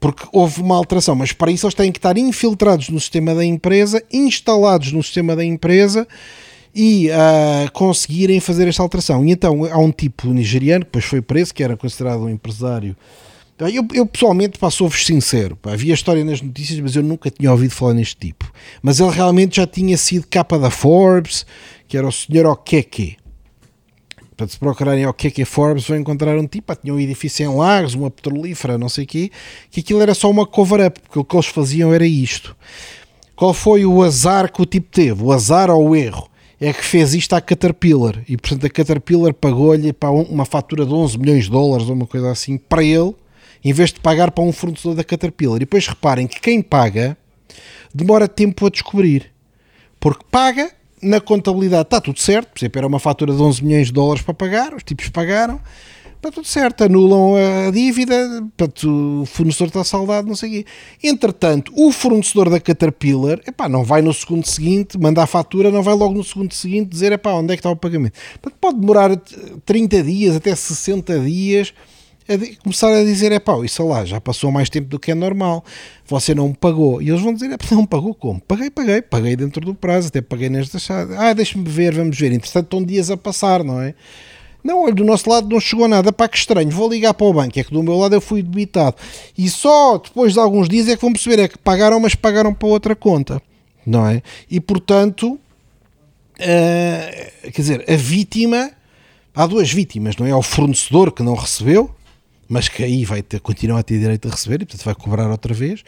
Porque 0.00 0.26
houve 0.32 0.62
uma 0.62 0.74
alteração, 0.74 1.14
mas 1.14 1.30
para 1.30 1.52
isso 1.52 1.66
eles 1.66 1.74
têm 1.74 1.92
que 1.92 1.98
estar 1.98 2.18
infiltrados 2.18 2.88
no 2.88 2.98
sistema 2.98 3.36
da 3.36 3.44
empresa, 3.44 4.02
instalados 4.12 4.90
no 4.90 5.00
sistema 5.00 5.36
da 5.36 5.44
empresa 5.44 6.08
e 6.74 7.08
uh, 7.08 7.70
conseguirem 7.72 8.40
fazer 8.40 8.68
esta 8.68 8.82
alteração. 8.82 9.24
E 9.24 9.30
então 9.30 9.64
há 9.64 9.78
um 9.78 9.90
tipo 9.90 10.28
nigeriano, 10.28 10.84
que 10.84 10.90
depois 10.90 11.04
foi 11.04 11.20
preso, 11.20 11.54
que 11.54 11.62
era 11.62 11.76
considerado 11.76 12.22
um 12.22 12.28
empresário. 12.28 12.96
Eu, 13.58 13.86
eu 13.92 14.06
pessoalmente, 14.06 14.58
sou-vos 14.70 15.04
sincero, 15.04 15.54
pá, 15.54 15.72
havia 15.72 15.92
história 15.92 16.24
nas 16.24 16.40
notícias, 16.40 16.80
mas 16.80 16.96
eu 16.96 17.02
nunca 17.02 17.30
tinha 17.30 17.50
ouvido 17.50 17.72
falar 17.72 17.92
neste 17.92 18.16
tipo. 18.16 18.50
Mas 18.82 19.00
ele 19.00 19.10
realmente 19.10 19.56
já 19.56 19.66
tinha 19.66 19.98
sido 19.98 20.26
capa 20.26 20.58
da 20.58 20.70
Forbes, 20.70 21.44
que 21.86 21.94
era 21.94 22.06
o 22.08 22.12
senhor 22.12 22.46
Okeke. 22.46 23.18
Para 24.34 24.48
se 24.48 24.58
procurarem 24.58 25.06
Okeke 25.06 25.44
Forbes, 25.44 25.86
vão 25.86 25.98
encontrar 25.98 26.38
um 26.38 26.46
tipo, 26.46 26.74
tinha 26.74 26.94
um 26.94 26.98
edifício 26.98 27.44
em 27.44 27.54
Lagos, 27.54 27.92
uma 27.92 28.10
petrolífera, 28.10 28.78
não 28.78 28.88
sei 28.88 29.04
o 29.04 29.06
quê, 29.06 29.30
que 29.70 29.80
aquilo 29.80 30.00
era 30.00 30.14
só 30.14 30.30
uma 30.30 30.46
cover-up, 30.46 30.98
porque 30.98 31.18
o 31.18 31.24
que 31.24 31.36
eles 31.36 31.46
faziam 31.46 31.92
era 31.92 32.06
isto. 32.06 32.56
Qual 33.36 33.52
foi 33.52 33.84
o 33.84 34.02
azar 34.02 34.50
que 34.50 34.62
o 34.62 34.66
tipo 34.66 34.88
teve? 34.90 35.22
O 35.22 35.32
azar 35.32 35.68
ou 35.68 35.90
o 35.90 35.96
erro? 35.96 36.29
É 36.60 36.72
que 36.72 36.84
fez 36.84 37.14
isto 37.14 37.32
à 37.34 37.40
Caterpillar 37.40 38.22
e 38.28 38.36
portanto 38.36 38.66
a 38.66 38.70
Caterpillar 38.70 39.32
pagou-lhe 39.32 39.94
uma 40.28 40.44
fatura 40.44 40.84
de 40.84 40.92
11 40.92 41.18
milhões 41.18 41.44
de 41.44 41.50
dólares 41.50 41.88
ou 41.88 41.94
uma 41.94 42.06
coisa 42.06 42.30
assim 42.30 42.58
para 42.58 42.84
ele 42.84 43.14
em 43.64 43.72
vez 43.72 43.92
de 43.92 44.00
pagar 44.00 44.30
para 44.30 44.44
um 44.44 44.52
fornecedor 44.52 44.94
da 44.94 45.04
Caterpillar. 45.04 45.56
E 45.56 45.60
depois 45.60 45.86
reparem 45.86 46.26
que 46.26 46.40
quem 46.40 46.62
paga 46.62 47.16
demora 47.94 48.26
tempo 48.26 48.66
a 48.66 48.70
descobrir. 48.70 49.30
Porque 49.98 50.24
paga, 50.30 50.70
na 51.02 51.20
contabilidade 51.20 51.82
está 51.82 52.00
tudo 52.00 52.18
certo, 52.18 52.48
por 52.48 52.58
exemplo, 52.58 52.78
era 52.78 52.86
uma 52.86 52.98
fatura 52.98 53.34
de 53.34 53.40
11 53.40 53.64
milhões 53.64 53.86
de 53.88 53.92
dólares 53.92 54.22
para 54.22 54.34
pagar, 54.34 54.74
os 54.74 54.82
tipos 54.82 55.08
pagaram, 55.08 55.60
está 56.20 56.30
tudo 56.30 56.46
certo, 56.46 56.84
anulam 56.84 57.34
a 57.34 57.70
dívida, 57.70 58.14
portanto, 58.56 59.22
o 59.22 59.26
fornecedor 59.26 59.68
está 59.68 59.82
saldado, 59.82 60.28
não 60.28 60.36
sei 60.36 60.48
o 60.48 60.52
quê. 60.52 60.66
Entretanto, 61.02 61.72
o 61.74 61.90
fornecedor 61.90 62.50
da 62.50 62.60
Caterpillar, 62.60 63.40
epá, 63.46 63.70
não 63.70 63.82
vai 63.82 64.02
no 64.02 64.12
segundo 64.12 64.46
seguinte, 64.46 64.98
manda 64.98 65.22
a 65.22 65.26
fatura, 65.26 65.70
não 65.70 65.82
vai 65.82 65.94
logo 65.94 66.12
no 66.12 66.22
segundo 66.22 66.52
seguinte 66.52 66.90
dizer, 66.90 67.12
epá, 67.12 67.32
onde 67.32 67.54
é 67.54 67.56
que 67.56 67.60
está 67.60 67.70
o 67.70 67.76
pagamento? 67.76 68.18
Portanto, 68.32 68.58
pode 68.60 68.78
demorar 68.78 69.16
30 69.64 70.02
dias, 70.02 70.36
até 70.36 70.54
60 70.54 71.20
dias, 71.20 71.72
a 72.28 72.62
começar 72.62 72.92
a 72.92 73.02
dizer, 73.02 73.32
é 73.32 73.40
pá, 73.40 73.58
isso 73.64 73.82
lá, 73.88 74.04
já 74.04 74.20
passou 74.20 74.52
mais 74.52 74.68
tempo 74.68 74.88
do 74.88 74.98
que 74.98 75.10
é 75.10 75.14
normal, 75.14 75.64
você 76.06 76.34
não 76.34 76.52
pagou. 76.52 77.00
E 77.00 77.08
eles 77.08 77.22
vão 77.22 77.32
dizer, 77.32 77.48
não 77.72 77.86
pagou 77.86 78.14
como? 78.14 78.40
Paguei, 78.42 78.68
paguei, 78.68 79.00
paguei 79.00 79.36
dentro 79.36 79.64
do 79.64 79.74
prazo, 79.74 80.08
até 80.08 80.20
paguei 80.20 80.50
nesta 80.50 80.78
chave. 80.78 81.16
Ah, 81.16 81.32
deixa-me 81.32 81.66
ver, 81.66 81.94
vamos 81.94 82.18
ver. 82.18 82.30
Entretanto, 82.30 82.66
estão 82.66 82.84
dias 82.84 83.10
a 83.10 83.16
passar, 83.16 83.64
não 83.64 83.80
é? 83.80 83.94
Não, 84.62 84.84
olha, 84.84 84.94
do 84.94 85.04
nosso 85.04 85.28
lado 85.28 85.48
não 85.48 85.60
chegou 85.60 85.88
nada, 85.88 86.12
pá, 86.12 86.28
que 86.28 86.36
estranho, 86.36 86.70
vou 86.70 86.88
ligar 86.88 87.14
para 87.14 87.26
o 87.26 87.32
banco, 87.32 87.58
é 87.58 87.64
que 87.64 87.72
do 87.72 87.82
meu 87.82 87.96
lado 87.96 88.14
eu 88.14 88.20
fui 88.20 88.42
debitado. 88.42 88.96
E 89.36 89.48
só 89.48 89.98
depois 89.98 90.34
de 90.34 90.38
alguns 90.38 90.68
dias 90.68 90.88
é 90.88 90.96
que 90.96 91.02
vão 91.02 91.12
perceber, 91.12 91.42
é 91.42 91.48
que 91.48 91.58
pagaram, 91.58 91.98
mas 92.00 92.14
pagaram 92.14 92.52
para 92.52 92.68
outra 92.68 92.94
conta, 92.94 93.40
não 93.86 94.06
é? 94.06 94.22
E 94.50 94.60
portanto, 94.60 95.32
uh, 95.32 95.38
quer 97.42 97.60
dizer, 97.60 97.84
a 97.88 97.96
vítima, 97.96 98.70
há 99.34 99.46
duas 99.46 99.72
vítimas, 99.72 100.16
não 100.16 100.26
é? 100.26 100.30
Há 100.30 100.36
o 100.36 100.42
fornecedor 100.42 101.12
que 101.12 101.22
não 101.22 101.34
recebeu, 101.34 101.90
mas 102.50 102.68
que 102.68 102.82
aí 102.82 103.04
vai 103.04 103.22
ter, 103.22 103.38
continuar 103.38 103.78
a 103.78 103.82
ter 103.84 104.00
direito 104.00 104.26
a 104.26 104.32
receber 104.32 104.56
e 104.56 104.66
portanto 104.66 104.84
vai 104.84 104.94
cobrar 104.96 105.30
outra 105.30 105.54
vez. 105.54 105.84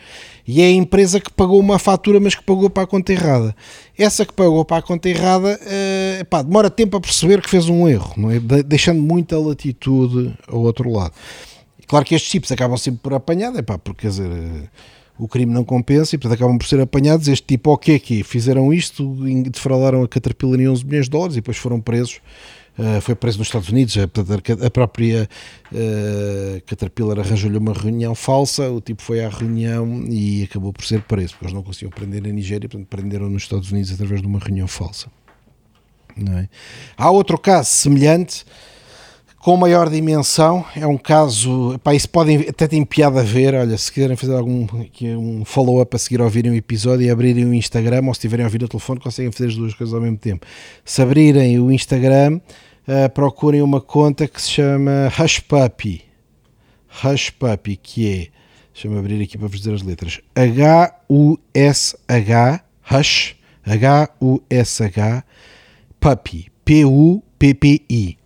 E 0.47 0.63
é 0.63 0.67
a 0.67 0.71
empresa 0.71 1.19
que 1.19 1.29
pagou 1.29 1.59
uma 1.59 1.77
fatura, 1.77 2.21
mas 2.21 2.37
que 2.37 2.45
pagou 2.45 2.71
para 2.71 2.85
a 2.85 2.87
conta 2.87 3.13
errada. 3.13 3.55
Essa 3.99 4.25
que 4.25 4.33
pagou 4.33 4.65
para 4.65 4.77
a 4.77 4.83
conta 4.83 5.09
errada, 5.09 5.59
uh, 5.61 6.25
pá, 6.27 6.41
demora 6.41 6.71
tempo 6.71 6.97
a 6.97 7.01
perceber 7.01 7.43
que 7.43 7.51
fez 7.51 7.69
um 7.69 7.89
erro, 7.89 8.15
não 8.17 8.31
é? 8.31 8.39
De 8.39 8.63
deixando 8.63 9.03
muita 9.03 9.37
latitude 9.37 10.33
ao 10.47 10.61
outro 10.61 10.89
lado. 10.89 11.13
Claro 11.89 12.05
que 12.05 12.15
estes 12.15 12.31
chips 12.31 12.53
acabam 12.53 12.79
sempre 12.79 13.01
por 13.03 13.13
apanhar, 13.13 13.53
é 13.57 13.63
pá, 13.63 13.77
porque 13.77 14.03
quer 14.03 14.11
dizer, 14.11 14.31
uh, 14.31 14.69
o 15.19 15.27
crime 15.27 15.53
não 15.53 15.65
compensa 15.65 16.15
e 16.15 16.19
portanto 16.19 16.39
acabam 16.39 16.57
por 16.57 16.69
ser 16.69 16.81
apanhados. 16.81 17.27
Este 17.27 17.45
tipo, 17.45 17.73
ok, 17.73 17.99
que 17.99 18.23
fizeram 18.23 18.73
isto, 18.73 19.17
defraudaram 19.51 20.05
a 20.05 20.09
Caterpillar 20.09 20.61
em 20.61 20.69
11 20.69 20.87
milhões 20.87 21.07
de 21.07 21.11
dólares 21.11 21.35
e 21.35 21.41
depois 21.41 21.57
foram 21.57 21.81
presos 21.81 22.21
Uh, 22.79 23.03
foi 23.03 23.15
preso 23.15 23.39
nos 23.39 23.49
Estados 23.49 23.69
Unidos, 23.69 23.97
a, 23.99 24.05
a 24.67 24.71
própria 24.71 25.29
uh, 25.71 26.63
Caterpillar 26.65 27.19
arranjou-lhe 27.19 27.59
uma 27.59 27.75
reunião 27.75 28.15
falsa, 28.15 28.71
o 28.71 28.81
tipo 28.81 29.03
foi 29.03 29.23
à 29.23 29.29
reunião 29.29 30.05
e 30.09 30.45
acabou 30.45 30.73
por 30.73 30.83
ser 30.83 31.03
preso, 31.03 31.35
porque 31.35 31.45
eles 31.45 31.55
não 31.55 31.63
conseguiam 31.63 31.91
prender 31.91 32.23
na 32.23 32.31
Nigéria, 32.31 32.67
portanto 32.67 32.89
prenderam 32.89 33.29
nos 33.29 33.43
Estados 33.43 33.71
Unidos 33.71 33.93
através 33.93 34.23
de 34.23 34.27
uma 34.27 34.39
reunião 34.39 34.67
falsa. 34.67 35.09
É? 36.17 36.49
Há 36.97 37.11
outro 37.11 37.39
caso 37.39 37.69
semelhante, 37.69 38.45
com 39.43 39.57
maior 39.57 39.91
dimensão, 39.91 40.65
é 40.77 40.87
um 40.87 40.97
caso, 40.97 41.77
pá, 41.83 41.93
isso 41.93 42.09
podem, 42.09 42.49
até 42.49 42.69
tem 42.69 42.85
piada 42.85 43.19
a 43.19 43.25
ver, 43.25 43.57
olha, 43.57 43.77
se 43.77 43.91
quiserem 43.91 44.17
fazer 44.17 44.37
algum 44.37 44.69
um 45.19 45.45
follow-up 45.45 45.97
a 45.97 45.99
seguir 45.99 46.21
a 46.21 46.25
ouvirem 46.25 46.53
o 46.53 46.55
episódio 46.55 47.05
e 47.05 47.11
abrirem 47.11 47.45
o 47.47 47.53
Instagram, 47.53 48.07
ou 48.07 48.15
se 48.15 48.21
tiverem 48.21 48.45
a 48.45 48.47
ouvir 48.47 48.63
o 48.63 48.69
telefone, 48.69 49.01
conseguem 49.01 49.33
fazer 49.33 49.49
as 49.49 49.57
duas 49.57 49.75
coisas 49.75 49.93
ao 49.93 50.01
mesmo 50.01 50.17
tempo. 50.17 50.47
Se 50.85 51.03
abrirem 51.03 51.59
o 51.59 51.73
Instagram, 51.73 52.37
uh, 52.87 53.11
procurem 53.13 53.63
uma 53.63 53.81
conta 53.81 54.29
que 54.29 54.41
se 54.41 54.49
chama 54.49 55.13
Hush 55.19 55.41
Puppy. 55.41 56.05
Hush 57.05 57.31
Puppy, 57.31 57.75
que 57.75 58.09
é, 58.09 58.29
deixa-me 58.73 58.97
abrir 58.97 59.21
aqui 59.21 59.37
para 59.37 59.49
vos 59.49 59.59
dizer 59.59 59.75
as 59.75 59.83
letras, 59.83 60.21
H-U-S-H, 60.37 60.95
Hush, 62.93 63.35
H-U-S-H, 63.67 65.25
Puppy, 65.99 66.47
P-U-P-P-I. 66.65 68.22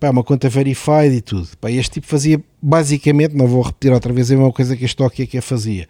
Pá, 0.00 0.10
uma 0.10 0.24
conta 0.24 0.48
verified 0.48 1.14
e 1.14 1.20
tudo. 1.20 1.48
Pá, 1.60 1.70
este 1.70 1.92
tipo 1.94 2.06
fazia 2.06 2.42
basicamente, 2.60 3.36
não 3.36 3.46
vou 3.46 3.62
repetir 3.62 3.92
outra 3.92 4.12
vez, 4.12 4.30
a 4.30 4.34
mesma 4.34 4.52
coisa 4.52 4.76
que 4.76 4.84
este 4.84 5.26
que 5.26 5.40
fazia. 5.40 5.86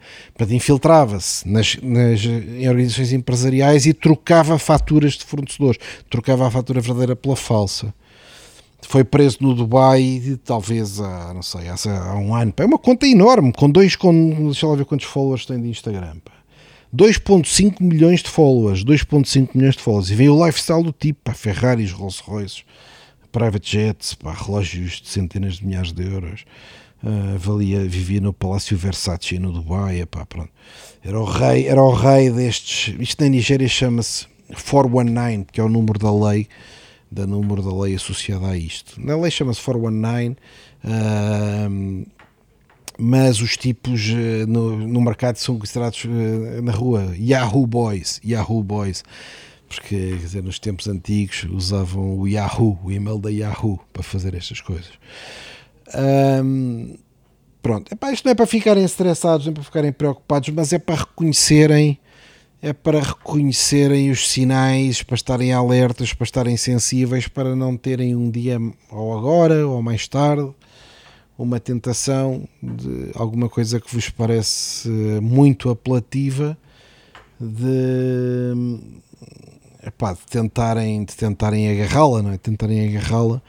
Infiltrava-se 0.49 1.47
nas, 1.47 1.77
nas, 1.81 2.23
em 2.23 2.67
organizações 2.67 3.13
empresariais 3.13 3.85
e 3.85 3.93
trocava 3.93 4.59
faturas 4.59 5.13
de 5.13 5.23
fornecedores. 5.23 5.79
Trocava 6.09 6.45
a 6.45 6.51
fatura 6.51 6.81
verdadeira 6.81 7.15
pela 7.15 7.35
falsa 7.35 7.93
foi 8.87 9.03
preso 9.03 9.37
no 9.41 9.53
Dubai, 9.53 10.37
talvez 10.43 10.99
há, 10.99 11.33
não 11.33 11.41
sei, 11.41 11.61
há, 11.69 12.15
um 12.15 12.35
ano. 12.35 12.53
É 12.57 12.65
uma 12.65 12.77
conta 12.77 13.07
enorme, 13.07 13.53
com 13.53 13.69
dois, 13.69 13.95
com, 13.95 14.47
deixa 14.47 14.67
lá 14.67 14.75
ver 14.75 14.85
quantos 14.85 15.05
followers 15.05 15.45
tem 15.45 15.61
de 15.61 15.69
Instagram. 15.69 16.17
2.5 16.93 17.81
milhões 17.81 18.21
de 18.21 18.29
followers, 18.29 18.83
2.5 18.83 19.49
milhões 19.53 19.75
de 19.75 19.81
followers. 19.81 20.09
E 20.09 20.15
vem 20.15 20.27
o 20.27 20.45
lifestyle 20.45 20.83
do 20.83 20.91
tipo, 20.91 21.21
pá, 21.23 21.33
Ferraris, 21.33 21.91
Rolls 21.91 22.21
Royces, 22.21 22.63
private 23.31 23.77
jets, 23.77 24.13
pá, 24.13 24.33
relógios 24.33 25.01
de 25.01 25.09
centenas 25.09 25.55
de 25.55 25.65
milhares 25.65 25.91
de 25.91 26.03
euros. 26.03 26.45
Uh, 27.03 27.37
valia, 27.37 27.83
vivia 27.85 28.21
no 28.21 28.31
Palácio 28.31 28.77
Versace 28.77 29.39
no 29.39 29.51
Dubai, 29.51 30.05
pá, 30.05 30.25
pronto. 30.25 30.51
Era 31.03 31.19
o 31.19 31.25
rei, 31.25 31.67
era 31.67 31.81
o 31.81 31.93
rei 31.93 32.29
destes. 32.29 32.93
Isto 32.99 33.23
na 33.23 33.29
Nigéria 33.29 33.67
chama-se 33.67 34.27
419, 34.49 35.45
que 35.51 35.59
é 35.59 35.63
o 35.63 35.69
número 35.69 35.97
da 35.97 36.13
lei 36.13 36.47
da 37.11 37.27
número 37.27 37.61
da 37.61 37.75
lei 37.75 37.95
associada 37.95 38.47
a 38.47 38.57
isto. 38.57 38.99
Na 38.99 39.17
lei 39.17 39.29
chama-se 39.29 39.59
419, 39.61 40.37
uh, 40.85 42.07
mas 42.97 43.41
os 43.41 43.57
tipos 43.57 44.09
uh, 44.09 44.47
no, 44.47 44.77
no 44.77 45.01
mercado 45.01 45.35
são 45.35 45.59
considerados 45.59 46.05
uh, 46.05 46.61
na 46.63 46.71
rua 46.71 47.13
Yahoo 47.19 47.67
Boys, 47.67 48.21
Yahoo 48.23 48.63
Boys, 48.63 49.03
porque 49.75 50.09
quer 50.11 50.17
dizer, 50.17 50.43
nos 50.43 50.59
tempos 50.59 50.87
antigos 50.87 51.45
usavam 51.49 52.17
o 52.17 52.27
Yahoo, 52.27 52.79
o 52.83 52.91
e-mail 52.91 53.19
da 53.19 53.29
Yahoo 53.29 53.79
para 53.91 54.03
fazer 54.03 54.33
estas 54.35 54.61
coisas. 54.61 54.91
Um, 56.43 56.97
pronto, 57.61 57.91
Epá, 57.93 58.11
isto 58.11 58.25
não 58.25 58.31
é 58.31 58.35
para 58.35 58.47
ficarem 58.47 58.83
estressados, 58.83 59.45
não 59.45 59.51
é 59.51 59.53
para 59.55 59.63
ficarem 59.63 59.91
preocupados, 59.91 60.49
mas 60.49 60.73
é 60.73 60.79
para 60.79 60.95
reconhecerem 60.95 61.99
é 62.63 62.73
para 62.73 62.99
reconhecerem 62.99 64.11
os 64.11 64.29
sinais, 64.29 65.01
para 65.01 65.15
estarem 65.15 65.51
alertas, 65.51 66.13
para 66.13 66.25
estarem 66.25 66.55
sensíveis, 66.55 67.27
para 67.27 67.55
não 67.55 67.75
terem 67.75 68.15
um 68.15 68.29
dia 68.29 68.59
ou 68.91 69.17
agora 69.17 69.67
ou 69.67 69.81
mais 69.81 70.07
tarde 70.07 70.47
uma 71.37 71.59
tentação 71.59 72.47
de 72.61 73.11
alguma 73.15 73.49
coisa 73.49 73.79
que 73.79 73.91
vos 73.93 74.09
parece 74.09 74.87
muito 75.21 75.71
apelativa 75.71 76.55
de, 77.39 78.79
epá, 79.85 80.13
de 80.13 80.21
tentarem, 80.29 81.03
de 81.03 81.15
tentarem 81.15 81.71
agarrá-la, 81.71 82.21
não 82.21 82.31
é? 82.31 82.37
Tentarem 82.37 82.87
agarrá-la 82.89 83.41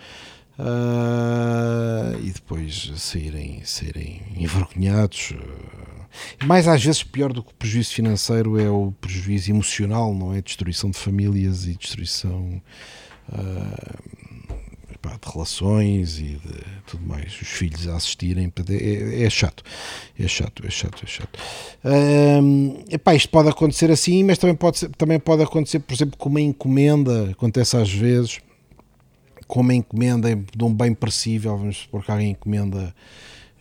uh, 0.58 2.18
e 2.22 2.30
depois 2.30 2.92
saírem, 2.96 3.62
saírem 3.64 4.22
envergonhados. 4.36 5.32
Uh, 5.32 6.46
mais 6.46 6.68
às 6.68 6.84
vezes 6.84 7.02
pior 7.02 7.32
do 7.32 7.42
que 7.42 7.50
o 7.50 7.54
prejuízo 7.54 7.94
financeiro 7.94 8.60
é 8.60 8.68
o 8.68 8.92
prejuízo 9.00 9.50
emocional, 9.50 10.14
não 10.14 10.34
é? 10.34 10.42
Destruição 10.42 10.90
de 10.90 10.98
famílias 10.98 11.66
e 11.66 11.74
destruição 11.74 12.62
uh, 13.30 14.12
epá, 15.12 15.18
de 15.20 15.32
relações 15.32 16.18
e 16.18 16.22
de 16.22 16.64
tudo 16.86 17.04
mais. 17.06 17.40
Os 17.40 17.48
filhos 17.48 17.86
a 17.88 17.96
assistirem. 17.96 18.52
É, 18.70 19.24
é 19.24 19.30
chato. 19.30 19.62
É 20.18 20.26
chato, 20.26 20.66
é 20.66 20.70
chato, 20.70 21.02
é 21.02 21.06
chato. 21.06 21.38
Um, 21.84 22.84
epá, 22.90 23.14
isto 23.14 23.28
pode 23.28 23.48
acontecer 23.48 23.90
assim, 23.90 24.24
mas 24.24 24.38
também 24.38 24.56
pode, 24.56 24.78
ser, 24.78 24.88
também 24.90 25.18
pode 25.18 25.42
acontecer, 25.42 25.80
por 25.80 25.94
exemplo, 25.94 26.16
com 26.16 26.28
uma 26.28 26.40
encomenda. 26.40 27.30
Acontece 27.30 27.76
às 27.76 27.90
vezes 27.90 28.40
com 29.46 29.60
uma 29.60 29.74
encomenda 29.74 30.34
de 30.34 30.64
um 30.64 30.72
bem 30.72 30.94
perecível. 30.94 31.56
Vamos 31.56 31.78
supor 31.78 32.04
que 32.04 32.10
alguém 32.10 32.30
encomenda 32.30 32.94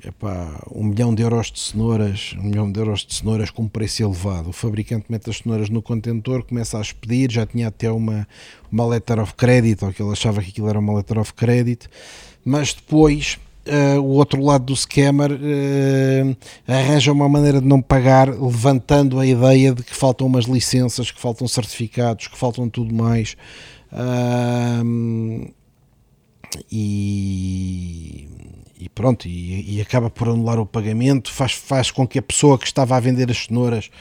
epá, 0.05 0.61
um 0.71 0.85
milhão 0.85 1.13
de 1.13 1.23
euros 1.23 1.51
de 1.51 1.59
cenouras, 1.59 2.35
um 2.37 2.43
milhão 2.43 2.71
de 2.71 2.79
euros 2.79 3.05
de 3.05 3.13
cenouras 3.13 3.49
com 3.49 3.67
preço 3.67 4.03
elevado. 4.03 4.49
O 4.49 4.53
fabricante 4.53 5.05
mete 5.09 5.29
as 5.29 5.37
cenouras 5.37 5.69
no 5.69 5.81
contentor, 5.81 6.43
começa 6.43 6.77
a 6.77 6.81
expedir, 6.81 7.31
já 7.31 7.45
tinha 7.45 7.67
até 7.67 7.91
uma, 7.91 8.27
uma 8.71 8.85
letter 8.85 9.19
of 9.19 9.33
credit, 9.35 9.83
ou 9.83 9.93
que 9.93 10.01
ele 10.01 10.11
achava 10.11 10.41
que 10.41 10.49
aquilo 10.49 10.69
era 10.69 10.79
uma 10.79 10.93
letter 10.93 11.19
of 11.19 11.33
credit, 11.33 11.87
mas 12.43 12.73
depois 12.73 13.39
uh, 13.67 13.99
o 13.99 14.09
outro 14.09 14.43
lado 14.43 14.65
do 14.65 14.75
scammer 14.75 15.31
uh, 15.31 16.37
arranja 16.67 17.11
uma 17.11 17.29
maneira 17.29 17.61
de 17.61 17.67
não 17.67 17.81
pagar, 17.81 18.29
levantando 18.29 19.19
a 19.19 19.25
ideia 19.25 19.73
de 19.73 19.83
que 19.83 19.95
faltam 19.95 20.27
umas 20.27 20.45
licenças, 20.45 21.11
que 21.11 21.19
faltam 21.19 21.47
certificados, 21.47 22.27
que 22.27 22.37
faltam 22.37 22.69
tudo 22.69 22.93
mais. 22.93 23.35
Uh, 23.91 25.51
e 26.71 28.27
e 28.81 28.89
pronto, 28.89 29.27
e, 29.27 29.75
e, 29.75 29.79
acaba 29.79 30.09
por 30.09 30.27
anular 30.27 30.59
o 30.59 30.65
pagamento, 30.65 31.31
faz, 31.31 31.51
faz 31.51 31.91
com 31.91 32.07
que 32.07 32.17
a 32.17 32.21
pessoa 32.21 32.57
que 32.57 32.65
estava 32.65 32.97
a 32.97 32.99
vender 32.99 33.29
as 33.29 33.45
cenouras 33.45 33.91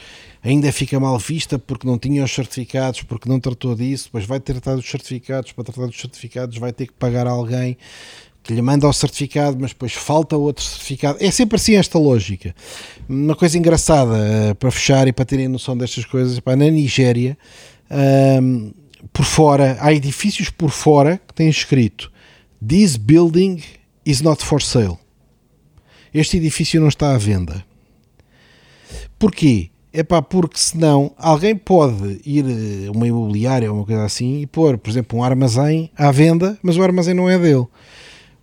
ainda 0.43 0.71
fica 0.71 0.99
mal 0.99 1.19
vista 1.19 1.59
porque 1.59 1.85
não 1.85 1.99
tinha 1.99 2.23
os 2.23 2.33
certificados, 2.33 3.03
porque 3.03 3.29
não 3.29 3.39
tratou 3.39 3.75
disso, 3.75 4.05
depois 4.05 4.25
vai 4.25 4.39
tratar 4.39 4.75
dos 4.75 4.89
certificados, 4.89 5.51
para 5.51 5.65
tratar 5.65 5.85
dos 5.85 6.01
certificados 6.01 6.57
vai 6.57 6.73
ter 6.73 6.87
que 6.87 6.93
pagar 6.93 7.27
alguém 7.27 7.77
que 8.41 8.55
lhe 8.55 8.61
manda 8.63 8.87
o 8.87 8.93
certificado, 8.93 9.55
mas 9.59 9.69
depois 9.69 9.93
falta 9.93 10.35
outro 10.35 10.63
certificado. 10.63 11.19
É 11.21 11.29
sempre 11.29 11.57
assim 11.57 11.75
esta 11.75 11.99
lógica. 11.99 12.55
Uma 13.07 13.35
coisa 13.35 13.55
engraçada 13.59 14.15
uh, 14.15 14.55
para 14.55 14.71
fechar 14.71 15.07
e 15.07 15.13
para 15.13 15.25
terem 15.25 15.47
noção 15.47 15.77
destas 15.77 16.05
coisas, 16.05 16.39
pá, 16.39 16.55
na 16.55 16.67
Nigéria, 16.71 17.37
por 19.13 19.25
fora, 19.25 19.77
há 19.79 19.93
edifícios 19.93 20.49
por 20.49 20.71
fora 20.71 21.21
que 21.27 21.35
têm 21.35 21.49
escrito 21.49 22.10
This 22.65 22.95
building 22.95 23.63
is 24.05 24.21
not 24.21 24.45
for 24.45 24.61
sale. 24.61 24.99
Este 26.13 26.37
edifício 26.37 26.79
não 26.79 26.89
está 26.89 27.15
à 27.15 27.17
venda. 27.17 27.65
Porquê? 29.17 29.69
É 29.93 30.03
pá, 30.03 30.21
porque 30.21 30.57
senão 30.57 31.11
alguém 31.17 31.55
pode 31.55 32.21
ir 32.25 32.45
a 32.87 32.91
uma 32.91 33.07
imobiliária 33.07 33.69
ou 33.69 33.79
uma 33.79 33.85
coisa 33.85 34.03
assim 34.03 34.41
e 34.41 34.45
pôr, 34.45 34.77
por 34.77 34.89
exemplo, 34.89 35.19
um 35.19 35.23
armazém 35.23 35.91
à 35.97 36.11
venda, 36.11 36.57
mas 36.61 36.77
o 36.77 36.83
armazém 36.83 37.13
não 37.13 37.29
é 37.29 37.37
dele. 37.37 37.65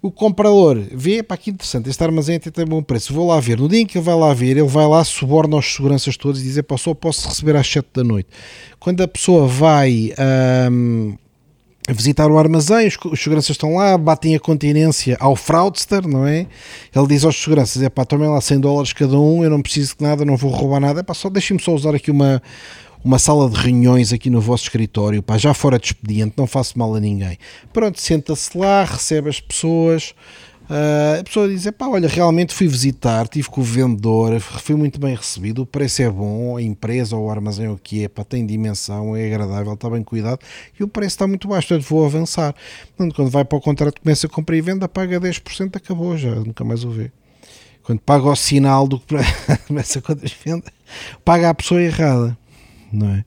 O 0.03 0.11
comprador 0.11 0.79
vê, 0.93 1.23
pá, 1.23 1.37
que 1.37 1.51
interessante, 1.51 1.89
este 1.89 2.03
armazém 2.05 2.39
tem 2.39 2.65
bom 2.67 2.83
preço, 2.83 3.15
vou 3.15 3.29
lá 3.29 3.41
ver. 3.41 3.59
No 3.59 3.69
dia 3.69 3.81
em 3.81 3.87
que 3.87 3.99
ele 3.99 4.05
vai 4.05 4.15
lá 4.15 4.35
ver, 4.35 4.57
ele 4.57 4.69
vai 4.69 4.87
lá, 4.87 5.03
suborna 5.05 5.57
os 5.57 5.75
seguranças 5.75 6.17
todos 6.17 6.41
e 6.41 6.45
diz, 6.45 6.61
pá, 6.63 6.77
só 6.77 6.93
posso 6.93 7.29
receber 7.29 7.57
às 7.57 7.67
7 7.67 7.89
da 7.95 8.05
noite. 8.05 8.29
Quando 8.79 9.01
a 9.01 9.09
pessoa 9.09 9.47
vai 9.47 10.13
hum, 10.71 11.17
visitar 11.93 12.31
o 12.31 12.39
armazém, 12.39 12.87
os, 12.87 12.97
os, 13.05 13.21
seguranças 13.21 13.51
estão 13.51 13.75
lá, 13.75 13.97
batem 13.97 14.35
a 14.35 14.41
continência 14.41 15.17
ao 15.21 15.35
fraudster, 15.35 16.07
não 16.07 16.27
é? 16.27 16.47
Ele 16.95 17.07
diz 17.07 17.25
aos 17.25 17.41
seguranças: 17.41 17.83
é 17.83 17.89
pá, 17.89 18.05
tomem 18.05 18.29
lá 18.29 18.41
100 18.41 18.61
dólares 18.61 18.93
cada 18.93 19.19
um, 19.19 19.43
eu 19.43 19.51
não 19.51 19.63
preciso 19.63 19.97
de 19.99 20.05
nada, 20.05 20.25
não 20.25 20.37
vou 20.37 20.51
roubar 20.51 20.81
nada, 20.81 21.01
é 21.01 21.03
pá, 21.03 21.15
só 21.15 21.31
deixem-me 21.31 21.63
só 21.63 21.73
usar 21.73 21.95
aqui 21.95 22.11
uma, 22.11 22.43
uma 23.05 23.19
sala 23.19 23.49
de 23.49 23.57
reuniões 23.57 24.13
aqui 24.13 24.29
no 24.31 24.41
vosso 24.41 24.65
escritório, 24.65 25.23
pá, 25.23 25.39
já 25.39 25.55
fora 25.55 25.79
de 25.79 25.87
expediente, 25.87 26.35
não 26.37 26.47
faço 26.47 26.79
mal 26.79 26.95
a 26.95 27.01
ninguém. 27.01 27.39
Pronto, 27.73 28.01
senta-se 28.01 28.57
lá, 28.57 28.85
recebe 28.85 29.29
as 29.29 29.41
pessoas. 29.41 30.15
Uh, 30.69 31.21
a 31.21 31.25
pessoa 31.25 31.49
diz: 31.49 31.67
pá, 31.71 31.89
olha, 31.89 32.07
realmente 32.07 32.55
fui 32.55 32.69
visitar, 32.69 33.27
tive 33.27 33.49
com 33.49 33.63
o 33.63 33.65
vendedor, 33.65 34.39
fui 34.39 34.75
muito 34.75 35.01
bem 35.01 35.15
recebido, 35.15 35.63
o 35.63 35.67
preço 35.67 36.03
é 36.03 36.11
bom, 36.11 36.59
a 36.59 36.63
empresa 36.63 37.17
ou 37.17 37.27
o 37.27 37.31
armazém 37.31 37.69
o 37.69 37.79
que 37.79 38.05
é, 38.05 38.09
pá, 38.09 38.23
tem 38.23 38.45
dimensão, 38.45 39.17
é 39.17 39.27
agradável, 39.27 39.73
está 39.73 39.89
bem 39.89 40.03
cuidado 40.03 40.41
e 40.79 40.85
o 40.85 40.89
preço 40.89 41.15
está 41.15 41.27
muito 41.27 41.49
baixo, 41.49 41.69
portanto 41.69 41.89
vou 41.89 42.05
avançar. 42.05 42.55
Portanto, 42.89 43.17
quando 43.17 43.31
vai 43.31 43.47
para 43.47 43.57
o 43.57 43.61
contrato, 43.63 43.99
começa 44.03 44.27
a 44.27 44.31
comprar 44.31 44.57
e 44.57 44.61
venda, 44.61 44.87
paga 44.87 45.19
10%, 45.19 45.75
acabou 45.75 46.19
já, 46.19 46.35
nunca 46.35 46.63
mais 46.65 46.85
o 46.85 46.91
vê. 46.91 47.11
Quando 47.83 48.01
paga 48.01 48.27
o 48.27 48.37
sinal 48.37 48.87
do 48.87 49.01
que 49.01 49.15
começa 49.67 50.01
a 50.07 50.15
venda, 50.45 50.71
paga 51.25 51.49
a 51.49 51.55
pessoa 51.55 51.83
errada, 51.83 52.37
não 52.93 53.09
é? 53.09 53.25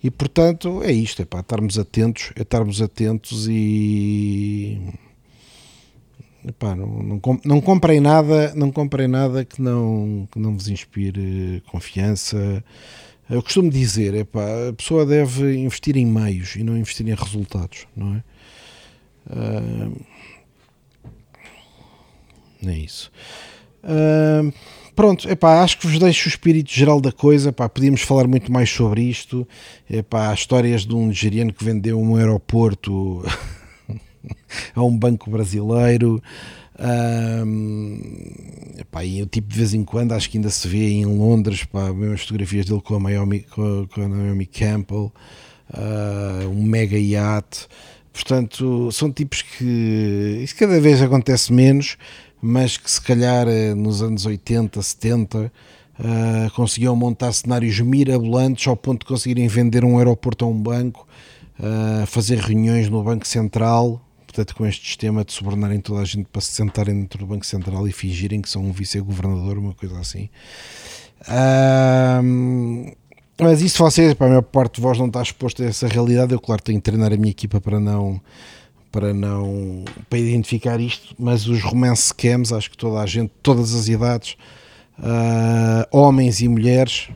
E 0.00 0.12
portanto 0.12 0.80
é 0.84 0.92
isto, 0.92 1.22
é 1.22 1.24
pá, 1.24 1.40
estarmos 1.40 1.76
atentos, 1.76 2.30
é 2.36 2.42
estarmos 2.42 2.80
atentos 2.80 3.48
e 3.50 4.80
Epá, 6.48 6.74
não, 6.74 6.86
não, 6.86 7.20
não 7.44 7.60
comprei 7.60 8.00
nada, 8.00 8.54
não 8.54 8.72
comprei 8.72 9.06
nada 9.06 9.44
que 9.44 9.60
não, 9.60 10.26
que 10.32 10.38
não 10.38 10.54
vos 10.54 10.66
inspire 10.68 11.62
confiança. 11.70 12.64
Eu 13.28 13.42
costumo 13.42 13.70
dizer, 13.70 14.14
epá, 14.14 14.46
a 14.70 14.72
pessoa 14.72 15.04
deve 15.04 15.58
investir 15.58 15.98
em 15.98 16.06
meios 16.06 16.56
e 16.56 16.64
não 16.64 16.74
investir 16.74 17.06
em 17.06 17.14
resultados, 17.14 17.86
não 17.94 18.14
é? 18.14 18.24
Uh, 19.30 20.00
é 22.64 22.78
isso. 22.78 23.12
Uh, 23.84 24.50
pronto, 24.96 25.28
epá, 25.28 25.62
acho 25.62 25.78
que 25.78 25.86
vos 25.86 25.98
deixo 25.98 26.28
o 26.28 26.30
espírito 26.30 26.72
geral 26.72 26.98
da 26.98 27.12
coisa. 27.12 27.50
Epá, 27.50 27.68
podíamos 27.68 28.00
falar 28.00 28.26
muito 28.26 28.50
mais 28.50 28.70
sobre 28.70 29.02
isto. 29.02 29.46
Epá, 29.90 30.30
há 30.30 30.34
histórias 30.34 30.86
de 30.86 30.94
um 30.94 31.08
nigeriano 31.08 31.52
que 31.52 31.62
vendeu 31.62 32.00
um 32.00 32.16
aeroporto 32.16 33.22
a 34.74 34.82
um 34.82 34.96
banco 34.96 35.30
brasileiro. 35.30 36.22
Um, 36.80 38.00
epá, 38.78 39.04
e 39.04 39.20
o 39.20 39.26
tipo 39.26 39.48
de 39.48 39.58
vez 39.58 39.74
em 39.74 39.82
quando 39.82 40.12
acho 40.12 40.30
que 40.30 40.38
ainda 40.38 40.48
se 40.48 40.68
vê 40.68 40.90
em 40.90 41.04
Londres 41.04 41.64
pá, 41.64 41.92
mesmas 41.92 42.20
fotografias 42.20 42.66
dele 42.66 42.80
com 42.80 42.94
a 42.94 43.00
Naomi, 43.00 43.40
com, 43.40 43.88
com 43.92 44.00
a 44.00 44.08
Naomi 44.08 44.46
Campbell 44.46 45.12
uh, 45.74 46.48
um 46.48 46.62
mega 46.62 46.96
iate 46.96 47.66
portanto 48.12 48.92
são 48.92 49.10
tipos 49.10 49.42
que 49.42 50.40
isso 50.40 50.54
cada 50.54 50.80
vez 50.80 51.02
acontece 51.02 51.52
menos 51.52 51.96
mas 52.40 52.76
que 52.76 52.88
se 52.88 53.00
calhar 53.00 53.48
eh, 53.48 53.74
nos 53.74 54.00
anos 54.00 54.24
80, 54.24 54.80
70 54.80 55.52
uh, 55.98 56.50
conseguiam 56.54 56.94
montar 56.94 57.32
cenários 57.32 57.80
mirabolantes 57.80 58.66
ao 58.68 58.76
ponto 58.76 59.00
de 59.00 59.06
conseguirem 59.06 59.48
vender 59.48 59.84
um 59.84 59.98
aeroporto 59.98 60.44
a 60.44 60.48
um 60.48 60.56
banco 60.56 61.06
uh, 61.58 62.06
fazer 62.06 62.38
reuniões 62.38 62.88
no 62.88 63.02
Banco 63.02 63.26
Central 63.26 64.00
com 64.46 64.66
este 64.66 64.86
sistema 64.86 65.24
de 65.24 65.32
subornarem 65.32 65.80
toda 65.80 66.00
a 66.00 66.04
gente 66.04 66.26
para 66.30 66.40
se 66.40 66.52
sentarem 66.52 67.00
dentro 67.00 67.18
do 67.18 67.26
Banco 67.26 67.46
Central 67.46 67.86
e 67.86 67.92
fingirem 67.92 68.40
que 68.40 68.48
são 68.48 68.64
um 68.64 68.72
vice-governador, 68.72 69.58
uma 69.58 69.74
coisa 69.74 69.98
assim. 69.98 70.28
Um, 72.22 72.92
mas 73.40 73.62
isso 73.62 73.78
vocês, 73.78 74.14
para 74.14 74.26
a 74.26 74.30
maior 74.30 74.42
parte 74.42 74.76
de 74.76 74.80
vós 74.80 74.98
não 74.98 75.06
está 75.06 75.22
exposto 75.22 75.62
a 75.62 75.66
essa 75.66 75.86
realidade. 75.86 76.32
Eu, 76.32 76.40
claro, 76.40 76.62
tenho 76.62 76.80
que 76.80 76.84
treinar 76.84 77.12
a 77.12 77.16
minha 77.16 77.30
equipa 77.30 77.60
para 77.60 77.78
não 77.78 78.20
para 78.90 79.12
não 79.12 79.84
para 80.08 80.18
identificar 80.18 80.80
isto, 80.80 81.14
mas 81.18 81.46
os 81.46 81.62
romance 81.62 82.08
scams, 82.08 82.52
acho 82.52 82.70
que 82.70 82.76
toda 82.76 83.00
a 83.00 83.06
gente, 83.06 83.30
todas 83.42 83.74
as 83.74 83.86
idades, 83.86 84.36
uh, 84.98 85.86
homens 85.96 86.40
e 86.40 86.48
mulheres, 86.48 87.10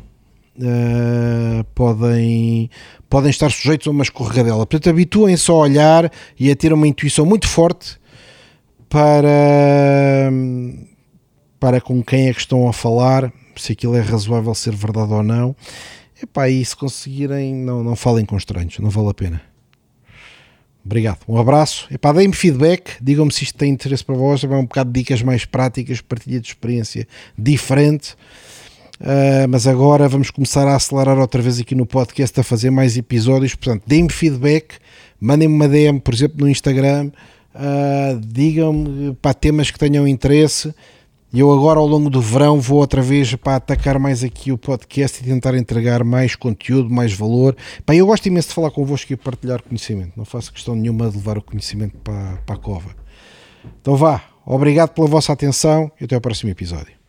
uh, 0.56 1.64
podem, 1.74 2.70
podem 3.08 3.30
estar 3.30 3.50
sujeitos 3.50 3.86
a 3.86 3.90
uma 3.90 4.02
escorregadela. 4.02 4.66
Portanto, 4.66 4.90
habituem-se 4.90 5.50
a 5.50 5.54
olhar 5.54 6.12
e 6.38 6.50
a 6.50 6.56
ter 6.56 6.72
uma 6.72 6.86
intuição 6.86 7.24
muito 7.24 7.48
forte 7.48 7.98
para, 8.88 10.30
para 11.58 11.80
com 11.80 12.02
quem 12.02 12.28
é 12.28 12.34
que 12.34 12.40
estão 12.40 12.68
a 12.68 12.72
falar, 12.72 13.32
se 13.56 13.72
aquilo 13.72 13.96
é 13.96 14.00
razoável 14.00 14.54
ser 14.54 14.74
verdade 14.74 15.12
ou 15.12 15.22
não. 15.22 15.56
Epá, 16.22 16.48
e 16.48 16.64
se 16.64 16.76
conseguirem, 16.76 17.54
não, 17.54 17.82
não 17.82 17.96
falem 17.96 18.24
com 18.24 18.36
estranhos, 18.36 18.78
não 18.78 18.90
vale 18.90 19.08
a 19.08 19.14
pena. 19.14 19.42
Obrigado, 20.84 21.20
um 21.28 21.38
abraço. 21.38 21.86
Epá, 21.90 22.12
deem-me 22.12 22.34
feedback, 22.34 22.96
digam-me 23.00 23.32
se 23.32 23.44
isto 23.44 23.56
tem 23.56 23.72
interesse 23.72 24.04
para 24.04 24.14
vós, 24.14 24.42
é 24.42 24.48
um 24.48 24.62
bocado 24.62 24.90
de 24.90 25.00
dicas 25.00 25.22
mais 25.22 25.44
práticas, 25.44 26.00
partilha 26.00 26.40
de 26.40 26.48
experiência 26.48 27.06
diferente. 27.38 28.16
Uh, 29.00 29.48
mas 29.48 29.66
agora 29.66 30.08
vamos 30.08 30.30
começar 30.30 30.66
a 30.68 30.76
acelerar 30.76 31.18
outra 31.18 31.42
vez 31.42 31.58
aqui 31.58 31.74
no 31.74 31.84
podcast 31.84 32.38
a 32.38 32.42
fazer 32.42 32.70
mais 32.70 32.96
episódios. 32.96 33.54
Portanto, 33.54 33.82
deem-me 33.86 34.10
feedback, 34.10 34.76
mandem-me 35.20 35.54
uma 35.54 35.68
DM, 35.68 36.00
por 36.00 36.14
exemplo, 36.14 36.38
no 36.40 36.48
Instagram, 36.48 37.10
uh, 37.54 38.20
digam-me 38.20 39.14
para 39.14 39.34
temas 39.34 39.70
que 39.70 39.78
tenham 39.78 40.06
interesse. 40.06 40.74
E 41.34 41.40
eu 41.40 41.50
agora, 41.50 41.80
ao 41.80 41.86
longo 41.86 42.10
do 42.10 42.20
verão, 42.20 42.60
vou 42.60 42.78
outra 42.78 43.00
vez 43.00 43.34
para 43.34 43.56
atacar 43.56 43.98
mais 43.98 44.22
aqui 44.22 44.52
o 44.52 44.58
podcast 44.58 45.18
e 45.18 45.24
tentar 45.24 45.54
entregar 45.54 46.04
mais 46.04 46.36
conteúdo, 46.36 46.90
mais 46.90 47.14
valor. 47.14 47.56
Pá, 47.86 47.94
eu 47.94 48.04
gosto 48.04 48.26
imenso 48.26 48.48
de 48.48 48.54
falar 48.54 48.70
convosco 48.70 49.10
e 49.14 49.16
partilhar 49.16 49.62
conhecimento. 49.62 50.12
Não 50.14 50.26
faço 50.26 50.52
questão 50.52 50.74
nenhuma 50.74 51.08
de 51.08 51.16
levar 51.16 51.38
o 51.38 51.42
conhecimento 51.42 51.96
para, 52.04 52.36
para 52.44 52.54
a 52.54 52.58
cova. 52.58 52.90
Então 53.80 53.96
vá, 53.96 54.22
obrigado 54.44 54.90
pela 54.90 55.06
vossa 55.06 55.32
atenção 55.32 55.90
e 55.98 56.04
até 56.04 56.14
ao 56.14 56.20
próximo 56.20 56.50
episódio. 56.50 57.01